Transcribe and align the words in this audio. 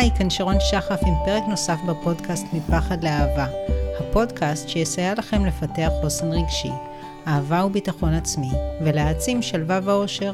היי, 0.00 0.10
כאן 0.18 0.30
שרון 0.30 0.56
שחף 0.60 1.00
עם 1.06 1.14
פרק 1.24 1.42
נוסף 1.48 1.78
בפודקאסט 1.86 2.46
מפחד 2.52 3.04
לאהבה. 3.04 3.46
הפודקאסט 4.00 4.68
שיסייע 4.68 5.14
לכם 5.14 5.46
לפתח 5.46 5.88
חוסן 6.00 6.32
רגשי, 6.32 6.70
אהבה 7.26 7.64
וביטחון 7.64 8.14
עצמי, 8.14 8.50
ולהעצים 8.84 9.42
שלווה 9.42 9.80
ואושר. 9.84 10.32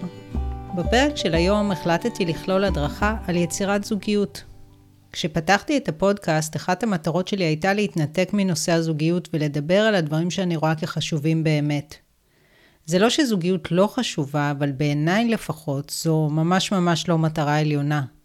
בפרק 0.76 1.16
של 1.16 1.34
היום 1.34 1.70
החלטתי 1.70 2.24
לכלול 2.24 2.64
הדרכה 2.64 3.16
על 3.26 3.36
יצירת 3.36 3.84
זוגיות. 3.84 4.44
כשפתחתי 5.12 5.76
את 5.76 5.88
הפודקאסט, 5.88 6.56
אחת 6.56 6.82
המטרות 6.82 7.28
שלי 7.28 7.44
הייתה 7.44 7.74
להתנתק 7.74 8.30
מנושא 8.32 8.72
הזוגיות 8.72 9.28
ולדבר 9.32 9.80
על 9.80 9.94
הדברים 9.94 10.30
שאני 10.30 10.56
רואה 10.56 10.74
כחשובים 10.74 11.44
באמת. 11.44 11.94
זה 12.84 12.98
לא 12.98 13.10
שזוגיות 13.10 13.72
לא 13.72 13.86
חשובה, 13.86 14.50
אבל 14.50 14.72
בעיניי 14.72 15.28
לפחות 15.28 15.92
זו 16.02 16.28
ממש 16.28 16.72
ממש 16.72 17.08
לא 17.08 17.18
מטרה 17.18 17.58
עליונה. 17.58 18.15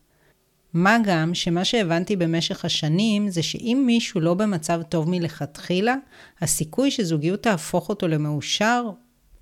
מה 0.74 0.98
גם 1.04 1.34
שמה 1.34 1.66
שהבנתי 1.66 2.16
במשך 2.16 2.66
השנים 2.66 3.30
זה 3.30 3.44
שאם 3.44 3.84
מישהו 3.86 4.22
לא 4.22 4.34
במצב 4.34 4.82
טוב 4.90 5.10
מלכתחילה, 5.10 5.96
הסיכוי 6.42 6.92
שזוגיות 6.92 7.44
תהפוך 7.44 7.90
אותו 7.90 8.08
למאושר 8.08 8.90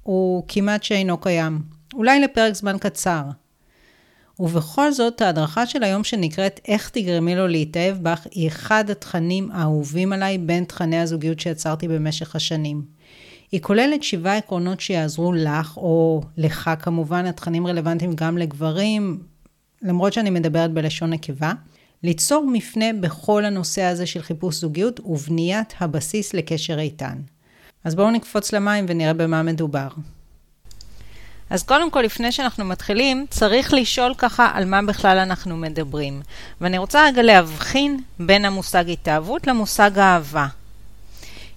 הוא 0.04 0.44
כמעט 0.48 0.84
שאינו 0.84 1.18
קיים. 1.18 1.62
אולי 1.94 2.20
לפרק 2.20 2.54
זמן 2.54 2.78
קצר. 2.80 3.24
ובכל 4.40 4.92
זאת, 4.92 5.22
ההדרכה 5.22 5.66
של 5.66 5.84
היום 5.84 6.04
שנקראת 6.04 6.60
איך 6.68 6.90
תגרמי 6.90 7.36
לו 7.36 7.48
להתאהב 7.48 7.98
בך, 7.98 8.28
היא 8.32 8.48
אחד 8.48 8.90
התכנים 8.90 9.52
האהובים 9.52 10.14
עליי 10.14 10.38
בין 10.38 10.64
תכני 10.64 11.00
הזוגיות 11.00 11.40
שיצרתי 11.40 11.88
במשך 11.88 12.36
השנים. 12.36 12.84
היא 13.52 13.62
כוללת 13.62 14.04
שבעה 14.04 14.38
עקרונות 14.38 14.80
שיעזרו 14.80 15.34
לך, 15.34 15.78
או 15.78 16.22
לך 16.38 16.70
כמובן, 16.80 17.26
התכנים 17.26 17.68
רלוונטיים 17.68 18.14
גם 18.16 18.38
לגברים, 18.38 19.24
למרות 19.82 20.14
שאני 20.14 20.30
מדברת 20.30 20.72
בלשון 20.72 21.10
נקבה, 21.10 21.52
ליצור 22.04 22.48
מפנה 22.52 22.86
בכל 23.00 23.46
הנושא 23.46 23.82
הזה 23.82 24.06
של 24.06 24.22
חיפוש 24.22 24.56
זוגיות 24.56 25.00
ובניית 25.00 25.74
הבסיס 25.80 26.34
לקשר 26.34 26.80
איתן. 26.80 27.18
אז 27.84 27.96
בואו 27.96 28.12
נקפוץ 28.12 28.54
למים 28.54 28.86
ונראה 28.88 29.14
במה 29.14 29.44
מדובר. 29.44 29.88
אז 31.50 31.64
קודם 31.64 31.92
כל, 31.92 32.02
לפני 32.02 32.32
שאנחנו 32.32 32.66
מתחילים, 32.66 33.26
צריך 33.30 33.74
לשאול 33.74 34.14
ככה 34.18 34.52
על 34.54 34.66
מה 34.66 34.82
בכלל 34.82 35.18
אנחנו 35.18 35.58
מדברים. 35.58 36.22
ואני 36.62 36.78
רוצה 36.78 37.06
רגע 37.06 37.22
להבחין 37.22 38.00
בין 38.20 38.46
המושג 38.46 38.90
התאהבות 38.90 39.48
למושג 39.48 40.00
אהבה. 40.00 40.48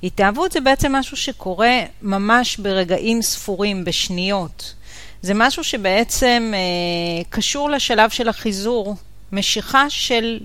התאהבות 0.03 0.53
זה 0.53 0.61
בעצם 0.61 0.93
משהו 0.93 1.17
שקורה 1.17 1.81
ממש 2.03 2.57
ברגעים 2.57 3.23
ספורים, 3.23 3.85
בשניות. 3.85 4.75
זה 5.23 5.35
משהו 5.35 5.65
שבעצם 5.65 6.53
אה, 6.55 7.25
קשור 7.31 7.71
לשלב 7.71 8.11
של 8.11 8.29
החיזור, 8.29 8.97
משיכה 9.33 9.91
של 9.91 10.41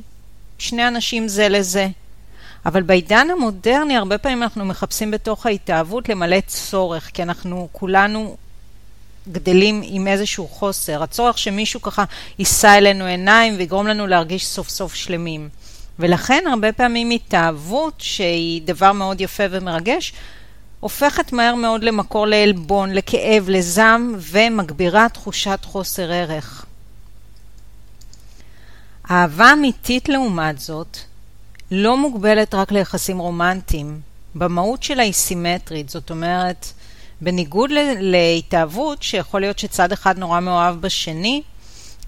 שני 0.58 0.88
אנשים 0.88 1.28
זה 1.28 1.50
לזה. 1.50 1.88
אבל 2.66 2.84
בעידן 2.84 3.28
המודרני 3.32 3.98
הרבה 3.98 4.18
פעמים 4.18 4.44
אנחנו 4.44 4.66
מחפשים 4.66 5.12
בתוך 5.12 5.46
ההתאהבות 5.46 6.10
למלא 6.10 6.38
צורך, 6.48 7.12
כי 7.14 7.24
אנחנו 7.24 7.68
כולנו 7.72 8.38
גדלים 9.32 9.82
עם 9.86 10.08
איזשהו 10.08 10.48
חוסר. 10.48 11.04
הצורך 11.04 11.38
שמישהו 11.38 11.82
ככה 11.82 12.04
יישא 12.40 12.78
אלינו 12.78 13.06
עיניים 13.06 13.58
ויגרום 13.58 13.88
לנו 13.88 14.08
להרגיש 14.08 14.46
סוף 14.46 14.70
סוף 14.70 14.94
שלמים. 14.96 15.50
ולכן 16.00 16.44
הרבה 16.52 16.72
פעמים 16.72 17.10
התאהבות, 17.10 17.94
שהיא 17.98 18.62
דבר 18.66 18.92
מאוד 18.92 19.22
יפה 19.22 19.44
ומרגש, 19.52 20.14
הופכת 20.80 21.34
מהר 21.34 21.56
מאוד 21.56 21.84
למקור 21.84 22.28
לעלבון, 22.28 22.92
לכאב, 22.94 23.46
לזעם, 23.50 24.16
ומגבירה 24.20 25.10
תחושת 25.10 25.60
חוסר 25.64 26.12
ערך. 26.12 26.66
אהבה 29.12 29.54
אמיתית, 29.54 30.10
לעומת 30.10 30.60
זאת, 30.60 30.98
לא 31.72 31.98
מוגבלת 31.98 32.54
רק 32.54 32.72
ליחסים 32.72 33.20
רומנטיים. 33.20 34.02
במהות 34.36 34.84
שלה 34.84 35.04
היא 35.04 35.14
סימטרית, 35.14 35.90
זאת 35.90 36.12
אומרת, 36.12 36.68
בניגוד 37.22 37.70
להתאהבות, 38.00 39.04
שיכול 39.04 39.42
להיות 39.42 39.60
שצד 39.60 39.92
אחד 39.92 40.18
נורא 40.18 40.40
מאוהב 40.40 40.82
בשני, 40.82 41.42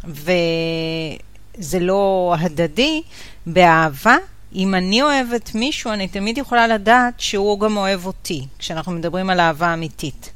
וזה 0.03 1.80
לא 1.80 2.36
הדדי, 2.40 3.01
באהבה 3.46 4.16
אם 4.56 4.76
אני 4.76 5.02
אוהבת 5.02 5.56
מישהו, 5.56 5.92
אני 5.92 6.08
תמיד 6.08 6.38
יכולה 6.38 6.68
לדעת 6.68 7.14
שהוא 7.18 7.60
גם 7.60 7.78
אוהב 7.78 8.06
אותי, 8.06 8.46
כשאנחנו 8.60 8.92
מדברים 8.92 9.30
על 9.30 9.40
אהבה 9.40 9.74
אמיתית. 9.74 10.30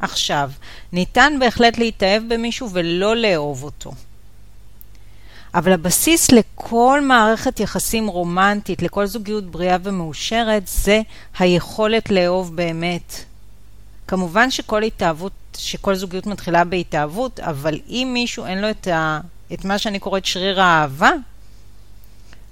עכשיו, 0.00 0.50
ניתן 0.92 1.32
בהחלט 1.40 1.78
להתאהב 1.78 2.22
במישהו 2.34 2.70
ולא 2.72 3.16
לאהוב 3.16 3.62
אותו. 3.62 3.92
אבל 5.54 5.72
הבסיס 5.72 6.30
לכל 6.30 7.00
מערכת 7.02 7.60
יחסים 7.60 8.06
רומנטית, 8.06 8.82
לכל 8.82 9.06
זוגיות 9.06 9.44
בריאה 9.44 9.76
ומאושרת, 9.82 10.62
זה 10.66 11.00
היכולת 11.38 12.10
לאהוב 12.10 12.56
באמת. 12.56 13.24
כמובן 14.08 14.50
שכל 14.50 14.82
התאהבות, 14.82 15.32
שכל 15.56 15.94
זוגיות 15.94 16.26
מתחילה 16.26 16.64
בהתאהבות, 16.64 17.40
אבל 17.40 17.78
אם 17.88 18.10
מישהו 18.12 18.46
אין 18.46 18.60
לו 18.60 18.70
את, 18.70 18.86
ה, 18.86 19.20
את 19.52 19.64
מה 19.64 19.78
שאני 19.78 19.98
קוראת 19.98 20.24
שריר 20.24 20.60
האהבה, 20.60 21.10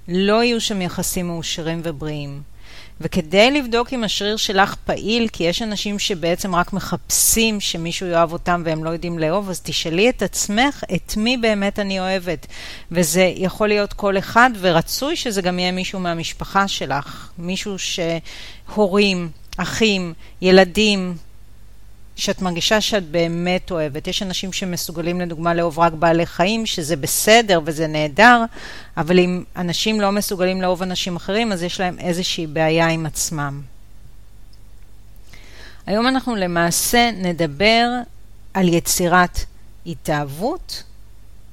לא 0.07 0.43
יהיו 0.43 0.61
שם 0.61 0.81
יחסים 0.81 1.27
מאושרים 1.27 1.81
ובריאים. 1.83 2.41
וכדי 3.01 3.51
לבדוק 3.51 3.93
אם 3.93 4.03
השריר 4.03 4.37
שלך 4.37 4.75
פעיל, 4.75 5.27
כי 5.27 5.43
יש 5.43 5.61
אנשים 5.61 5.99
שבעצם 5.99 6.55
רק 6.55 6.73
מחפשים 6.73 7.59
שמישהו 7.59 8.07
יאהב 8.07 8.33
אותם 8.33 8.61
והם 8.65 8.83
לא 8.83 8.89
יודעים 8.89 9.19
לאהוב, 9.19 9.49
אז 9.49 9.61
תשאלי 9.61 10.09
את 10.09 10.21
עצמך 10.21 10.83
את 10.95 11.17
מי 11.17 11.37
באמת 11.37 11.79
אני 11.79 11.99
אוהבת. 11.99 12.47
וזה 12.91 13.33
יכול 13.35 13.67
להיות 13.67 13.93
כל 13.93 14.17
אחד, 14.17 14.49
ורצוי 14.59 15.15
שזה 15.15 15.41
גם 15.41 15.59
יהיה 15.59 15.71
מישהו 15.71 15.99
מהמשפחה 15.99 16.67
שלך. 16.67 17.29
מישהו 17.37 17.75
שהורים, 17.79 19.29
אחים, 19.57 20.13
ילדים, 20.41 21.15
שאת 22.15 22.41
מרגישה 22.41 22.81
שאת 22.81 23.03
באמת 23.03 23.71
אוהבת. 23.71 24.07
יש 24.07 24.21
אנשים 24.21 24.53
שמסוגלים 24.53 25.21
לדוגמה 25.21 25.53
לאהוב 25.53 25.79
רק 25.79 25.93
בעלי 25.93 26.25
חיים, 26.25 26.65
שזה 26.65 26.95
בסדר 26.95 27.61
וזה 27.65 27.87
נהדר, 27.87 28.43
אבל 28.97 29.19
אם 29.19 29.43
אנשים 29.55 30.01
לא 30.01 30.11
מסוגלים 30.11 30.61
לאהוב 30.61 30.81
אנשים 30.81 31.15
אחרים, 31.15 31.51
אז 31.51 31.63
יש 31.63 31.79
להם 31.79 31.99
איזושהי 31.99 32.47
בעיה 32.47 32.87
עם 32.87 33.05
עצמם. 33.05 33.61
היום 35.85 36.07
אנחנו 36.07 36.35
למעשה 36.35 37.09
נדבר 37.13 37.87
על 38.53 38.73
יצירת 38.73 39.39
התאהבות 39.85 40.83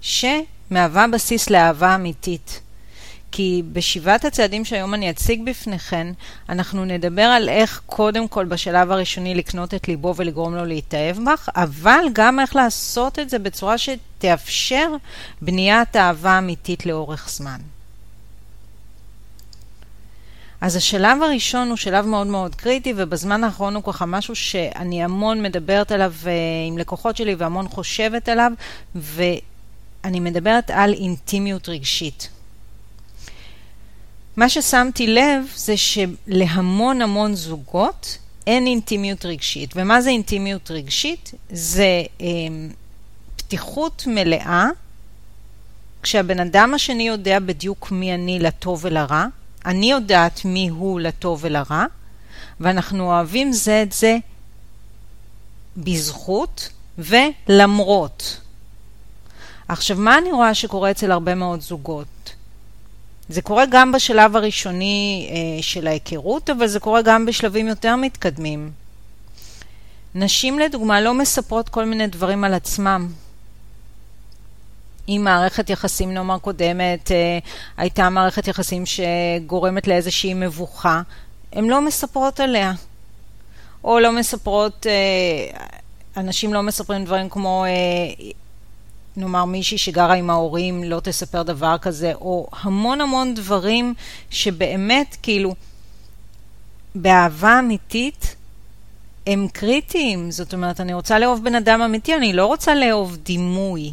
שמהווה 0.01 1.07
בסיס 1.13 1.51
לאהבה 1.51 1.95
אמיתית. 1.95 2.62
כי 3.33 3.63
בשבעת 3.73 4.25
הצעדים 4.25 4.65
שהיום 4.65 4.95
אני 4.95 5.11
אציג 5.11 5.43
בפניכן, 5.45 6.07
אנחנו 6.49 6.85
נדבר 6.85 7.23
על 7.23 7.49
איך 7.49 7.83
קודם 7.87 8.29
כל 8.29 8.45
בשלב 8.45 8.91
הראשוני 8.91 9.35
לקנות 9.35 9.75
את 9.75 9.89
ליבו 9.89 10.15
ולגרום 10.17 10.55
לו 10.55 10.65
להתאהב 10.65 11.17
בך, 11.33 11.49
אבל 11.57 12.05
גם 12.13 12.41
איך 12.41 12.57
לעשות 12.57 13.19
את 13.19 13.31
זה 13.31 13.39
בצורה 13.39 13.77
שתאפשר 13.79 14.89
בניית 15.43 15.97
אהבה 15.97 16.39
אמיתית 16.39 16.87
לאורך 16.87 17.29
זמן. 17.31 17.59
אז 20.61 20.77
השלב 20.77 21.23
הראשון 21.23 21.69
הוא 21.69 21.77
שלב 21.77 22.07
מאוד 22.07 22.27
מאוד 22.27 22.55
קריטי, 22.55 22.95
ובזמן 22.97 23.45
האחרון 23.45 23.75
הוא 23.75 23.83
ככה 23.85 24.07
משהו 24.07 24.37
שאני 24.37 25.05
המון 25.05 25.43
מדברת 25.43 25.93
עליו 25.93 26.13
uh, 26.23 26.27
עם 26.69 26.79
לקוחות 26.79 27.17
שלי 27.17 27.35
והמון 27.35 27.69
חושבת 27.69 28.29
עליו, 28.29 28.53
ואני 28.95 30.21
מדברת 30.21 30.71
על 30.71 30.93
אינטימיות 30.95 31.69
רגשית. 31.69 32.29
מה 34.37 34.49
ששמתי 34.49 35.07
לב 35.07 35.45
זה 35.57 35.75
שלהמון 35.77 37.03
המון 37.03 37.35
זוגות 37.35 38.19
אין 38.47 38.67
אינטימיות 38.67 39.25
רגשית. 39.25 39.73
ומה 39.77 40.01
זה 40.01 40.11
אינטימיות 40.11 40.71
רגשית? 40.71 41.35
זה 41.51 42.03
אה, 42.21 42.27
פתיחות 43.37 44.05
מלאה, 44.07 44.67
כשהבן 46.03 46.41
אדם 46.41 46.75
השני 46.75 47.09
יודע 47.09 47.39
בדיוק 47.39 47.91
מי 47.91 48.15
אני 48.15 48.39
לטוב 48.39 48.81
ולרע, 48.85 49.27
אני 49.67 49.91
יודעת 49.91 50.45
מי 50.45 50.69
הוא 50.69 51.01
לטוב 51.01 51.39
ולרע, 51.43 51.85
ואנחנו 52.61 53.05
אוהבים 53.05 53.53
זה 53.53 53.83
את 53.83 53.93
זה 53.93 54.17
בזכות 55.77 56.69
ולמרות. 56.99 58.41
עכשיו, 59.69 59.97
מה 59.97 60.19
אני 60.19 60.33
רואה 60.33 60.55
שקורה 60.55 60.91
אצל 60.91 61.13
הרבה 61.13 61.35
מאוד 61.35 61.61
זוגות? 61.61 62.35
זה 63.33 63.43
קורה 63.43 63.65
גם 63.71 63.93
בשלב 63.93 64.37
הראשוני 64.37 65.31
אה, 65.31 65.63
של 65.63 65.87
ההיכרות, 65.87 66.51
אבל 66.51 66.67
זה 66.67 66.81
קורה 66.81 67.03
גם 67.03 67.27
בשלבים 67.27 67.69
יותר 67.69 67.97
מתקדמים. 67.97 68.71
נשים 70.15 70.59
לדוגמה 70.59 71.01
לא 71.01 71.15
מספרות 71.15 71.69
כל 71.69 71.85
מיני 71.85 72.07
דברים 72.07 72.45
על 72.45 72.55
עצמם. 72.55 73.09
אם 75.09 75.21
מערכת 75.25 75.71
יחסים, 75.71 76.15
נאמר 76.15 76.39
קודמת, 76.39 77.11
אה, 77.11 77.39
הייתה 77.77 78.11
מערכת 78.11 78.49
יחסים 78.49 78.85
שגורמת 78.87 79.89
לאיזושהי 79.89 80.35
מבוכה, 80.35 81.03
הן 81.53 81.65
לא 81.65 81.81
מספרות 81.81 82.41
עליה. 82.41 82.73
או 83.85 84.01
לא 84.01 84.13
מספרות, 84.13 84.87
אה, 84.87 85.71
אנשים 86.17 86.55
לא 86.55 86.63
מספרים 86.63 87.05
דברים 87.05 87.29
כמו, 87.29 87.65
אה, 87.65 87.71
נאמר 89.17 89.45
מישהי 89.45 89.79
שגרה 89.79 90.15
עם 90.15 90.31
ההורים 90.31 90.85
לא 90.85 91.01
תספר 91.01 91.43
דבר 91.43 91.79
כזה, 91.79 92.13
או 92.15 92.49
המון 92.63 93.01
המון 93.01 93.35
דברים 93.35 93.95
שבאמת 94.31 95.17
כאילו 95.23 95.55
באהבה 96.95 97.59
אמיתית 97.59 98.37
הם 99.27 99.49
קריטיים. 99.53 100.31
זאת 100.31 100.55
אומרת, 100.55 100.81
אני 100.81 100.95
רוצה 100.95 101.19
לאהוב 101.19 101.45
בן 101.45 101.55
אדם 101.55 101.83
אמיתי, 101.83 102.15
אני 102.17 102.33
לא 102.33 102.47
רוצה 102.47 102.75
לאהוב 102.75 103.17
דימוי. 103.17 103.93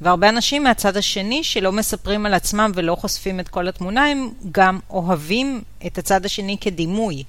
והרבה 0.00 0.28
אנשים 0.28 0.64
מהצד 0.64 0.96
השני 0.96 1.44
שלא 1.44 1.72
מספרים 1.72 2.26
על 2.26 2.34
עצמם 2.34 2.72
ולא 2.74 2.94
חושפים 2.94 3.40
את 3.40 3.48
כל 3.48 3.68
התמונה, 3.68 4.06
הם 4.06 4.30
גם 4.52 4.78
אוהבים 4.90 5.62
את 5.86 5.98
הצד 5.98 6.24
השני 6.24 6.56
כדימוי. 6.60 7.24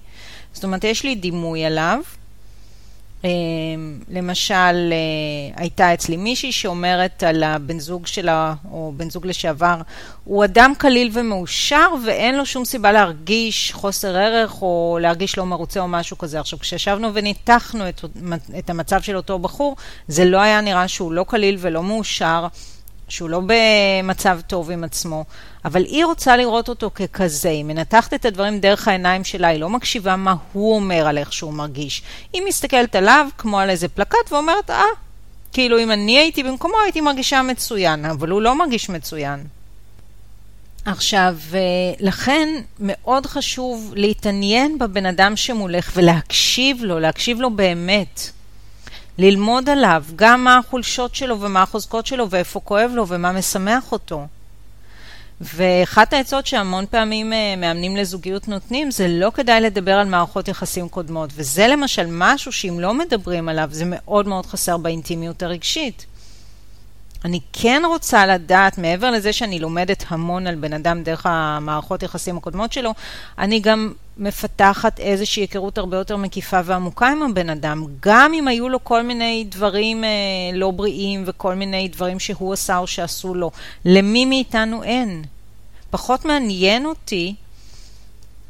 זאת 0.54 0.64
אומרת, 0.64 0.84
יש 0.84 1.04
לי 1.04 1.16
דימוי 1.16 1.66
עליו, 1.66 2.00
למשל, 4.10 4.54
אה, 4.54 5.54
הייתה 5.56 5.94
אצלי 5.94 6.18
מישהי 6.18 6.52
שאומרת 6.52 7.24
על 7.24 7.44
הבן 7.44 7.80
זוג 7.80 8.08
שלה, 8.08 8.54
או 8.72 8.94
בן 8.98 9.10
זוג 9.10 9.26
לשעבר, 9.26 9.78
הוא 10.24 10.44
אדם 10.44 10.74
קליל 10.78 11.10
ומאושר 11.14 11.88
ואין 12.06 12.36
לו 12.38 12.46
שום 12.46 12.66
סיבה 12.66 12.92
להרגיש 12.92 13.72
חוסר 13.72 14.18
ערך 14.18 14.62
או 14.62 14.98
להרגיש 15.02 15.38
לא 15.38 15.46
מרוצה 15.46 15.80
או 15.80 15.88
משהו 15.88 16.18
כזה. 16.18 16.40
עכשיו, 16.40 16.60
כשישבנו 16.60 17.14
וניתחנו 17.14 17.90
את, 17.90 18.06
את 18.60 18.70
המצב 18.70 19.02
של 19.02 19.18
אותו 19.18 19.40
בחור, 19.40 19.76
זה 20.08 20.26
לא 20.26 20.42
היה 20.42 20.62
נראה 20.62 20.88
שהוא 20.88 21.14
לא 21.14 21.26
קליל 21.28 21.58
ולא 21.60 21.84
מאושר. 21.84 22.48
שהוא 23.08 23.30
לא 23.30 23.42
במצב 23.48 24.40
טוב 24.48 24.72
עם 24.72 24.84
עצמו, 24.84 25.26
אבל 25.66 25.84
היא 25.84 26.06
רוצה 26.06 26.38
לראות 26.38 26.70
אותו 26.70 26.92
ככזה, 26.96 27.50
היא 27.50 27.64
מנתחת 27.64 28.14
את 28.14 28.26
הדברים 28.26 28.60
דרך 28.60 28.88
העיניים 28.88 29.24
שלה, 29.24 29.48
היא 29.48 29.60
לא 29.60 29.70
מקשיבה 29.70 30.16
מה 30.16 30.36
הוא 30.54 30.76
אומר 30.76 31.08
על 31.08 31.18
איך 31.18 31.34
שהוא 31.34 31.54
מרגיש. 31.54 32.02
היא 32.34 32.42
מסתכלת 32.48 32.96
עליו 32.96 33.28
כמו 33.38 33.60
על 33.60 33.70
איזה 33.70 33.88
פלקט 33.88 34.32
ואומרת, 34.32 34.70
אה, 34.70 34.84
כאילו 35.54 35.80
אם 35.80 35.92
אני 35.92 36.18
הייתי 36.18 36.44
במקומו 36.44 36.76
הייתי 36.84 37.02
מרגישה 37.02 37.42
מצוין, 37.42 38.06
אבל 38.06 38.30
הוא 38.30 38.42
לא 38.42 38.58
מרגיש 38.58 38.90
מצוין. 38.90 39.44
עכשיו, 40.86 41.36
אה, 41.54 41.60
לכן 42.00 42.50
מאוד 42.80 43.26
חשוב 43.26 43.94
להתעניין 43.96 44.80
בבן 44.80 45.06
אדם 45.06 45.36
שמולך 45.36 45.92
ולהקשיב 45.96 46.84
לו, 46.84 47.00
להקשיב 47.00 47.42
לו 47.42 47.50
באמת. 47.50 48.30
ללמוד 49.18 49.70
עליו, 49.70 50.04
גם 50.16 50.44
מה 50.44 50.58
החולשות 50.58 51.16
שלו 51.16 51.42
ומה 51.42 51.62
החוזקות 51.62 52.06
שלו 52.06 52.30
ואיפה 52.30 52.60
כואב 52.60 52.92
לו 52.94 53.08
ומה 53.08 53.32
משמח 53.32 53.92
אותו. 53.92 54.28
ואחת 55.42 56.14
העצות 56.14 56.48
שהמון 56.48 56.86
פעמים 56.90 57.34
אה, 57.34 57.56
מאמנים 57.58 57.96
לזוגיות 57.96 58.48
נותנים 58.48 58.92
זה 58.92 59.08
לא 59.08 59.32
כדאי 59.34 59.62
לדבר 59.62 59.92
על 59.94 60.08
מערכות 60.08 60.48
יחסים 60.48 60.90
קודמות 60.90 61.30
וזה 61.36 61.68
למשל 61.68 62.06
משהו 62.10 62.52
שאם 62.52 62.78
לא 62.80 62.94
מדברים 62.94 63.50
עליו 63.50 63.70
זה 63.72 63.84
מאוד 63.88 64.28
מאוד 64.28 64.46
חסר 64.46 64.78
באינטימיות 64.78 65.44
הרגשית. 65.44 66.06
אני 67.26 67.40
כן 67.54 67.82
רוצה 67.88 68.26
לדעת, 68.26 68.78
מעבר 68.78 69.12
לזה 69.12 69.34
שאני 69.34 69.60
לומדת 69.60 70.06
המון 70.08 70.48
על 70.48 70.56
בן 70.56 70.74
אדם 70.74 71.04
דרך 71.04 71.26
המערכות 71.26 72.04
יחסים 72.04 72.38
הקודמות 72.38 72.74
שלו, 72.74 72.94
אני 73.40 73.60
גם 73.60 73.94
מפתחת 74.18 75.00
איזושהי 75.00 75.44
היכרות 75.44 75.78
הרבה 75.78 75.98
יותר 75.98 76.18
מקיפה 76.18 76.60
ועמוקה 76.66 77.08
עם 77.08 77.24
הבן 77.24 77.50
אדם, 77.50 77.86
גם 78.00 78.34
אם 78.34 78.48
היו 78.48 78.70
לו 78.70 78.84
כל 78.84 79.02
מיני 79.02 79.46
דברים 79.50 80.04
אה, 80.04 80.10
לא 80.54 80.72
בריאים 80.72 81.24
וכל 81.26 81.56
מיני 81.56 81.88
דברים 81.88 82.20
שהוא 82.20 82.54
עשה 82.54 82.78
או 82.78 82.88
שעשו 82.88 83.36
לו. 83.36 83.52
למי 83.86 84.26
מאיתנו 84.26 84.84
אין? 84.84 85.24
פחות 85.90 86.26
מעניין 86.26 86.86
אותי 86.86 87.36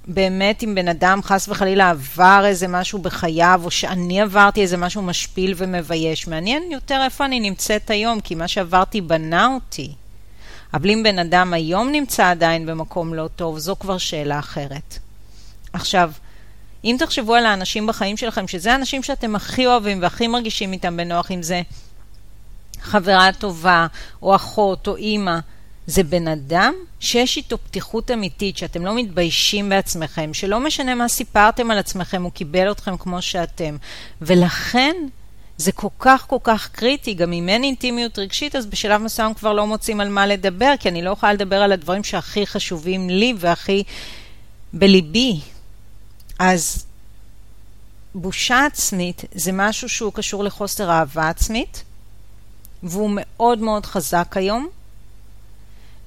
באמת 0.08 0.64
אם 0.64 0.76
בן 0.76 0.88
אדם 0.88 1.20
חס 1.24 1.50
וחלילה 1.50 1.90
עבר 1.90 2.44
איזה 2.46 2.68
משהו 2.68 3.00
בחייו, 3.00 3.62
או 3.64 3.72
שאני 3.72 4.22
עברתי 4.22 4.62
איזה 4.62 4.78
משהו 4.78 5.02
משפיל 5.02 5.54
ומבייש. 5.58 6.28
מעניין 6.28 6.64
יותר 6.72 7.02
איפה 7.06 7.26
אני 7.26 7.40
נמצאת 7.40 7.90
היום, 7.90 8.20
כי 8.20 8.36
מה 8.36 8.48
שעברתי 8.48 9.02
בנה 9.02 9.48
אותי. 9.54 9.94
אבל 10.74 10.90
אם 10.90 11.02
בן 11.04 11.20
אדם 11.20 11.54
היום 11.54 11.92
נמצא 11.92 12.30
עדיין 12.30 12.66
במקום 12.66 13.14
לא 13.14 13.30
טוב, 13.36 13.58
זו 13.58 13.76
כבר 13.80 13.98
שאלה 13.98 14.40
אחרת. 14.40 14.98
עכשיו, 15.74 16.12
אם 16.84 16.96
תחשבו 17.00 17.36
על 17.36 17.46
האנשים 17.46 17.88
בחיים 17.88 18.18
שלכם, 18.18 18.48
שזה 18.48 18.74
האנשים 18.74 19.04
שאתם 19.04 19.36
הכי 19.36 19.68
אוהבים 19.68 20.02
והכי 20.02 20.28
מרגישים 20.28 20.74
איתם 20.74 20.98
בנוח, 20.98 21.32
אם 21.32 21.44
זה 21.44 21.62
חברה 22.82 23.30
טובה, 23.40 23.88
או 24.22 24.36
אחות, 24.36 24.88
או 24.88 24.96
אימא, 24.96 25.40
זה 25.88 26.04
בן 26.04 26.28
אדם 26.28 26.74
שיש 27.00 27.38
איתו 27.38 27.58
פתיחות 27.58 28.12
אמיתית, 28.12 28.58
שאתם 28.58 28.86
לא 28.86 28.96
מתביישים 28.96 29.70
בעצמכם, 29.70 30.34
שלא 30.34 30.60
משנה 30.60 30.96
מה 30.96 31.08
סיפרתם 31.08 31.72
על 31.72 31.78
עצמכם, 31.78 32.24
הוא 32.24 32.32
קיבל 32.32 32.72
אתכם 32.72 32.98
כמו 32.98 33.22
שאתם. 33.22 33.78
ולכן 34.22 34.96
זה 35.58 35.72
כל 35.72 35.88
כך 36.00 36.26
כל 36.28 36.38
כך 36.44 36.70
קריטי, 36.72 37.14
גם 37.14 37.34
אם 37.34 37.50
אין 37.50 37.64
אינטימיות 37.64 38.20
רגשית, 38.20 38.56
אז 38.56 38.66
בשלב 38.66 39.02
מסוים 39.02 39.34
כבר 39.34 39.54
לא 39.54 39.68
מוצאים 39.68 40.02
על 40.02 40.10
מה 40.10 40.28
לדבר, 40.28 40.74
כי 40.80 40.90
אני 40.90 41.02
לא 41.02 41.10
יכולה 41.10 41.34
לדבר 41.34 41.62
על 41.62 41.72
הדברים 41.72 42.04
שהכי 42.04 42.48
חשובים 42.48 43.10
לי 43.10 43.34
והכי 43.38 43.84
בליבי. 44.74 45.40
אז 46.40 46.86
בושה 48.16 48.66
עצמית 48.66 49.24
זה 49.36 49.52
משהו 49.52 49.90
שהוא 49.90 50.14
קשור 50.14 50.44
לחוסר 50.44 50.92
אהבה 50.92 51.30
עצמית, 51.30 51.84
והוא 52.84 53.10
מאוד 53.14 53.60
מאוד 53.60 53.86
חזק 53.86 54.38
היום. 54.38 54.68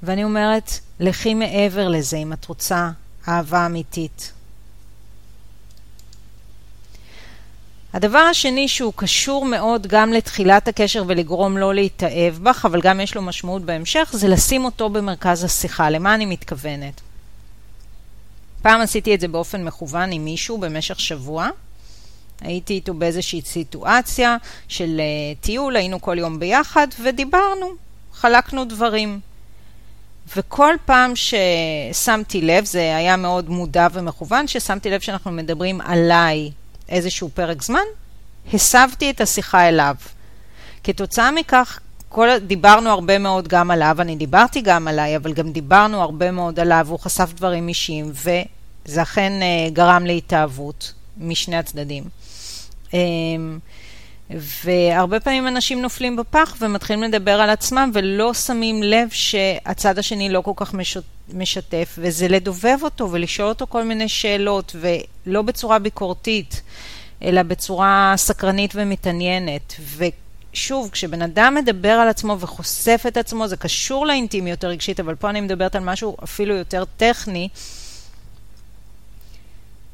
ואני 0.02 0.24
אומרת, 0.24 0.70
לכי 1.00 1.34
מעבר 1.34 1.88
לזה 1.88 2.16
אם 2.16 2.32
את 2.32 2.44
רוצה 2.44 2.90
אהבה 3.28 3.66
אמיתית. 3.66 4.32
הדבר 7.92 8.18
השני 8.18 8.68
שהוא 8.68 8.92
קשור 8.96 9.44
מאוד 9.44 9.86
גם 9.86 10.12
לתחילת 10.12 10.68
הקשר 10.68 11.04
ולגרום 11.06 11.58
לו 11.58 11.72
להתאהב 11.72 12.34
בך, 12.34 12.64
אבל 12.64 12.80
גם 12.80 13.00
יש 13.00 13.14
לו 13.14 13.22
משמעות 13.22 13.62
בהמשך, 13.62 14.10
זה 14.12 14.28
לשים 14.28 14.64
אותו 14.64 14.88
במרכז 14.88 15.44
השיחה. 15.44 15.90
למה 15.90 16.14
אני 16.14 16.26
מתכוונת? 16.26 17.00
פעם 18.62 18.80
עשיתי 18.80 19.14
את 19.14 19.20
זה 19.20 19.28
באופן 19.28 19.64
מכוון 19.64 20.12
עם 20.12 20.24
מישהו 20.24 20.58
במשך 20.58 21.00
שבוע. 21.00 21.48
הייתי 22.40 22.74
איתו 22.74 22.94
באיזושהי 22.94 23.42
סיטואציה 23.42 24.36
של 24.68 25.00
uh, 25.00 25.44
טיול, 25.44 25.76
היינו 25.76 26.00
כל 26.00 26.18
יום 26.18 26.38
ביחד 26.38 26.86
ודיברנו, 27.02 27.66
חלקנו 28.12 28.64
דברים. 28.64 29.20
וכל 30.36 30.74
פעם 30.84 31.12
ששמתי 31.14 32.40
לב, 32.40 32.64
זה 32.64 32.96
היה 32.96 33.16
מאוד 33.16 33.50
מודע 33.50 33.86
ומכוון, 33.92 34.48
ששמתי 34.48 34.90
לב 34.90 35.00
שאנחנו 35.00 35.30
מדברים 35.30 35.80
עליי 35.80 36.50
איזשהו 36.88 37.30
פרק 37.34 37.62
זמן, 37.62 37.84
הסבתי 38.52 39.10
את 39.10 39.20
השיחה 39.20 39.68
אליו. 39.68 39.94
כתוצאה 40.84 41.30
מכך, 41.30 41.80
כל, 42.08 42.28
דיברנו 42.38 42.90
הרבה 42.90 43.18
מאוד 43.18 43.48
גם 43.48 43.70
עליו, 43.70 43.96
אני 44.00 44.16
דיברתי 44.16 44.60
גם 44.60 44.88
עליי, 44.88 45.16
אבל 45.16 45.32
גם 45.32 45.52
דיברנו 45.52 46.02
הרבה 46.02 46.30
מאוד 46.30 46.60
עליו, 46.60 46.86
הוא 46.90 46.98
חשף 46.98 47.32
דברים 47.34 47.68
אישיים, 47.68 48.12
וזה 48.12 49.02
אכן 49.02 49.32
uh, 49.40 49.72
גרם 49.74 50.06
להתאהבות 50.06 50.92
משני 51.18 51.56
הצדדים. 51.56 52.04
Um, 52.90 52.94
והרבה 54.30 55.20
פעמים 55.20 55.48
אנשים 55.48 55.82
נופלים 55.82 56.16
בפח 56.16 56.56
ומתחילים 56.60 57.02
לדבר 57.02 57.40
על 57.40 57.50
עצמם 57.50 57.90
ולא 57.94 58.34
שמים 58.34 58.82
לב 58.82 59.08
שהצד 59.10 59.98
השני 59.98 60.28
לא 60.28 60.40
כל 60.40 60.52
כך 60.56 60.74
משתף, 61.34 61.98
וזה 61.98 62.28
לדובב 62.28 62.78
אותו 62.82 63.12
ולשאול 63.12 63.48
אותו 63.48 63.66
כל 63.66 63.84
מיני 63.84 64.08
שאלות, 64.08 64.76
ולא 64.80 65.42
בצורה 65.42 65.78
ביקורתית, 65.78 66.62
אלא 67.22 67.42
בצורה 67.42 68.14
סקרנית 68.16 68.72
ומתעניינת. 68.74 69.74
ושוב, 70.52 70.90
כשבן 70.92 71.22
אדם 71.22 71.54
מדבר 71.54 71.92
על 71.92 72.08
עצמו 72.08 72.40
וחושף 72.40 73.04
את 73.08 73.16
עצמו, 73.16 73.48
זה 73.48 73.56
קשור 73.56 74.06
לאינטימיות 74.06 74.64
הרגשית, 74.64 75.00
אבל 75.00 75.14
פה 75.14 75.30
אני 75.30 75.40
מדברת 75.40 75.76
על 75.76 75.82
משהו 75.82 76.16
אפילו 76.24 76.54
יותר 76.54 76.84
טכני. 76.96 77.48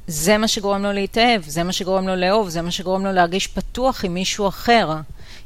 זה 0.06 0.38
מה 0.38 0.48
שגורם 0.48 0.82
לו 0.82 0.92
להתאהב, 0.92 1.42
זה 1.46 1.62
מה 1.62 1.72
שגורם 1.72 2.08
לו 2.08 2.16
לאהוב, 2.16 2.48
זה 2.48 2.62
מה 2.62 2.70
שגורם 2.70 3.04
לו 3.04 3.12
להרגיש 3.12 3.46
פתוח 3.46 4.04
עם 4.04 4.14
מישהו 4.14 4.48
אחר. 4.48 4.90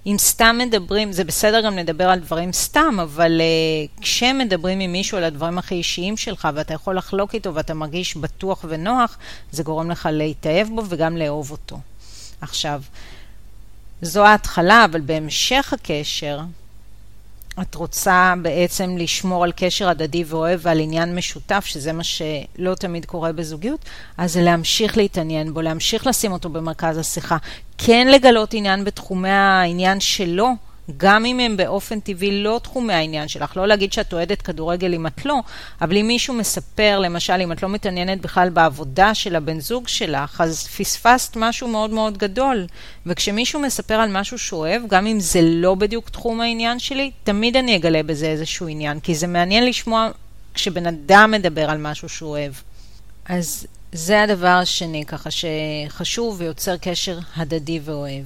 אם 0.06 0.16
סתם 0.18 0.58
מדברים, 0.58 1.12
זה 1.12 1.24
בסדר 1.24 1.60
גם 1.60 1.78
לדבר 1.78 2.08
על 2.08 2.18
דברים 2.18 2.52
סתם, 2.52 2.98
אבל 3.02 3.40
uh, 3.40 4.02
כשמדברים 4.02 4.80
עם 4.80 4.92
מישהו 4.92 5.18
על 5.18 5.24
הדברים 5.24 5.58
הכי 5.58 5.74
אישיים 5.74 6.16
שלך 6.16 6.48
ואתה 6.54 6.74
יכול 6.74 6.96
לחלוק 6.96 7.34
איתו 7.34 7.54
ואתה 7.54 7.74
מרגיש 7.74 8.16
בטוח 8.16 8.64
ונוח, 8.68 9.18
זה 9.52 9.62
גורם 9.62 9.90
לך 9.90 10.08
להתאהב 10.12 10.68
בו 10.68 10.82
וגם 10.88 11.16
לאהוב 11.16 11.50
אותו. 11.50 11.78
עכשיו, 12.40 12.82
זו 14.02 14.24
ההתחלה, 14.24 14.84
אבל 14.84 15.00
בהמשך 15.00 15.72
הקשר, 15.72 16.40
את 17.62 17.74
רוצה 17.74 18.34
בעצם 18.42 18.96
לשמור 18.98 19.44
על 19.44 19.52
קשר 19.56 19.88
הדדי 19.88 20.24
ואוהב 20.26 20.60
ועל 20.62 20.80
עניין 20.80 21.14
משותף, 21.14 21.64
שזה 21.64 21.92
מה 21.92 22.04
שלא 22.04 22.74
תמיד 22.74 23.04
קורה 23.04 23.32
בזוגיות, 23.32 23.84
אז 24.18 24.32
זה 24.32 24.42
להמשיך 24.42 24.96
להתעניין 24.96 25.54
בו, 25.54 25.60
להמשיך 25.60 26.06
לשים 26.06 26.32
אותו 26.32 26.48
במרכז 26.48 26.98
השיחה. 26.98 27.36
כן 27.78 28.08
לגלות 28.08 28.54
עניין 28.54 28.84
בתחומי 28.84 29.28
העניין 29.28 30.00
שלו, 30.00 30.48
גם 30.96 31.24
אם 31.24 31.40
הם 31.40 31.56
באופן 31.56 32.00
טבעי 32.00 32.42
לא 32.42 32.60
תחומי 32.62 32.92
העניין 32.92 33.28
שלך. 33.28 33.56
לא 33.56 33.68
להגיד 33.68 33.92
שאת 33.92 34.12
אוהדת 34.12 34.42
כדורגל 34.42 34.94
אם 34.94 35.06
את 35.06 35.24
לא, 35.24 35.34
אבל 35.80 35.96
אם 35.96 36.06
מישהו 36.06 36.34
מספר, 36.34 36.98
למשל, 36.98 37.32
אם 37.32 37.52
את 37.52 37.62
לא 37.62 37.68
מתעניינת 37.68 38.20
בכלל 38.20 38.50
בעבודה 38.50 39.14
של 39.14 39.36
הבן 39.36 39.60
זוג 39.60 39.88
שלך, 39.88 40.40
אז 40.40 40.66
פספסת 40.66 41.36
משהו 41.36 41.68
מאוד 41.68 41.90
מאוד 41.90 42.18
גדול. 42.18 42.66
וכשמישהו 43.06 43.60
מספר 43.60 43.94
על 43.94 44.10
משהו 44.12 44.38
שהוא 44.38 44.60
אוהב, 44.60 44.82
גם 44.88 45.06
אם 45.06 45.20
זה 45.20 45.40
לא 45.42 45.74
בדיוק 45.74 46.08
תחום 46.08 46.40
העניין 46.40 46.78
שלי, 46.78 47.10
תמיד 47.24 47.56
אני 47.56 47.76
אגלה 47.76 48.02
בזה 48.02 48.26
איזשהו 48.26 48.68
עניין, 48.68 49.00
כי 49.00 49.14
זה 49.14 49.26
מעניין 49.26 49.66
לשמוע 49.66 50.08
כשבן 50.54 50.86
אדם 50.86 51.30
מדבר 51.30 51.70
על 51.70 51.78
משהו 51.78 52.08
שהוא 52.08 52.30
אוהב. 52.30 52.52
אז 53.24 53.66
זה 53.92 54.22
הדבר 54.22 54.46
השני, 54.46 55.04
ככה 55.06 55.30
שחשוב 55.30 56.36
ויוצר 56.38 56.76
קשר 56.76 57.18
הדדי 57.36 57.80
ואוהב. 57.84 58.24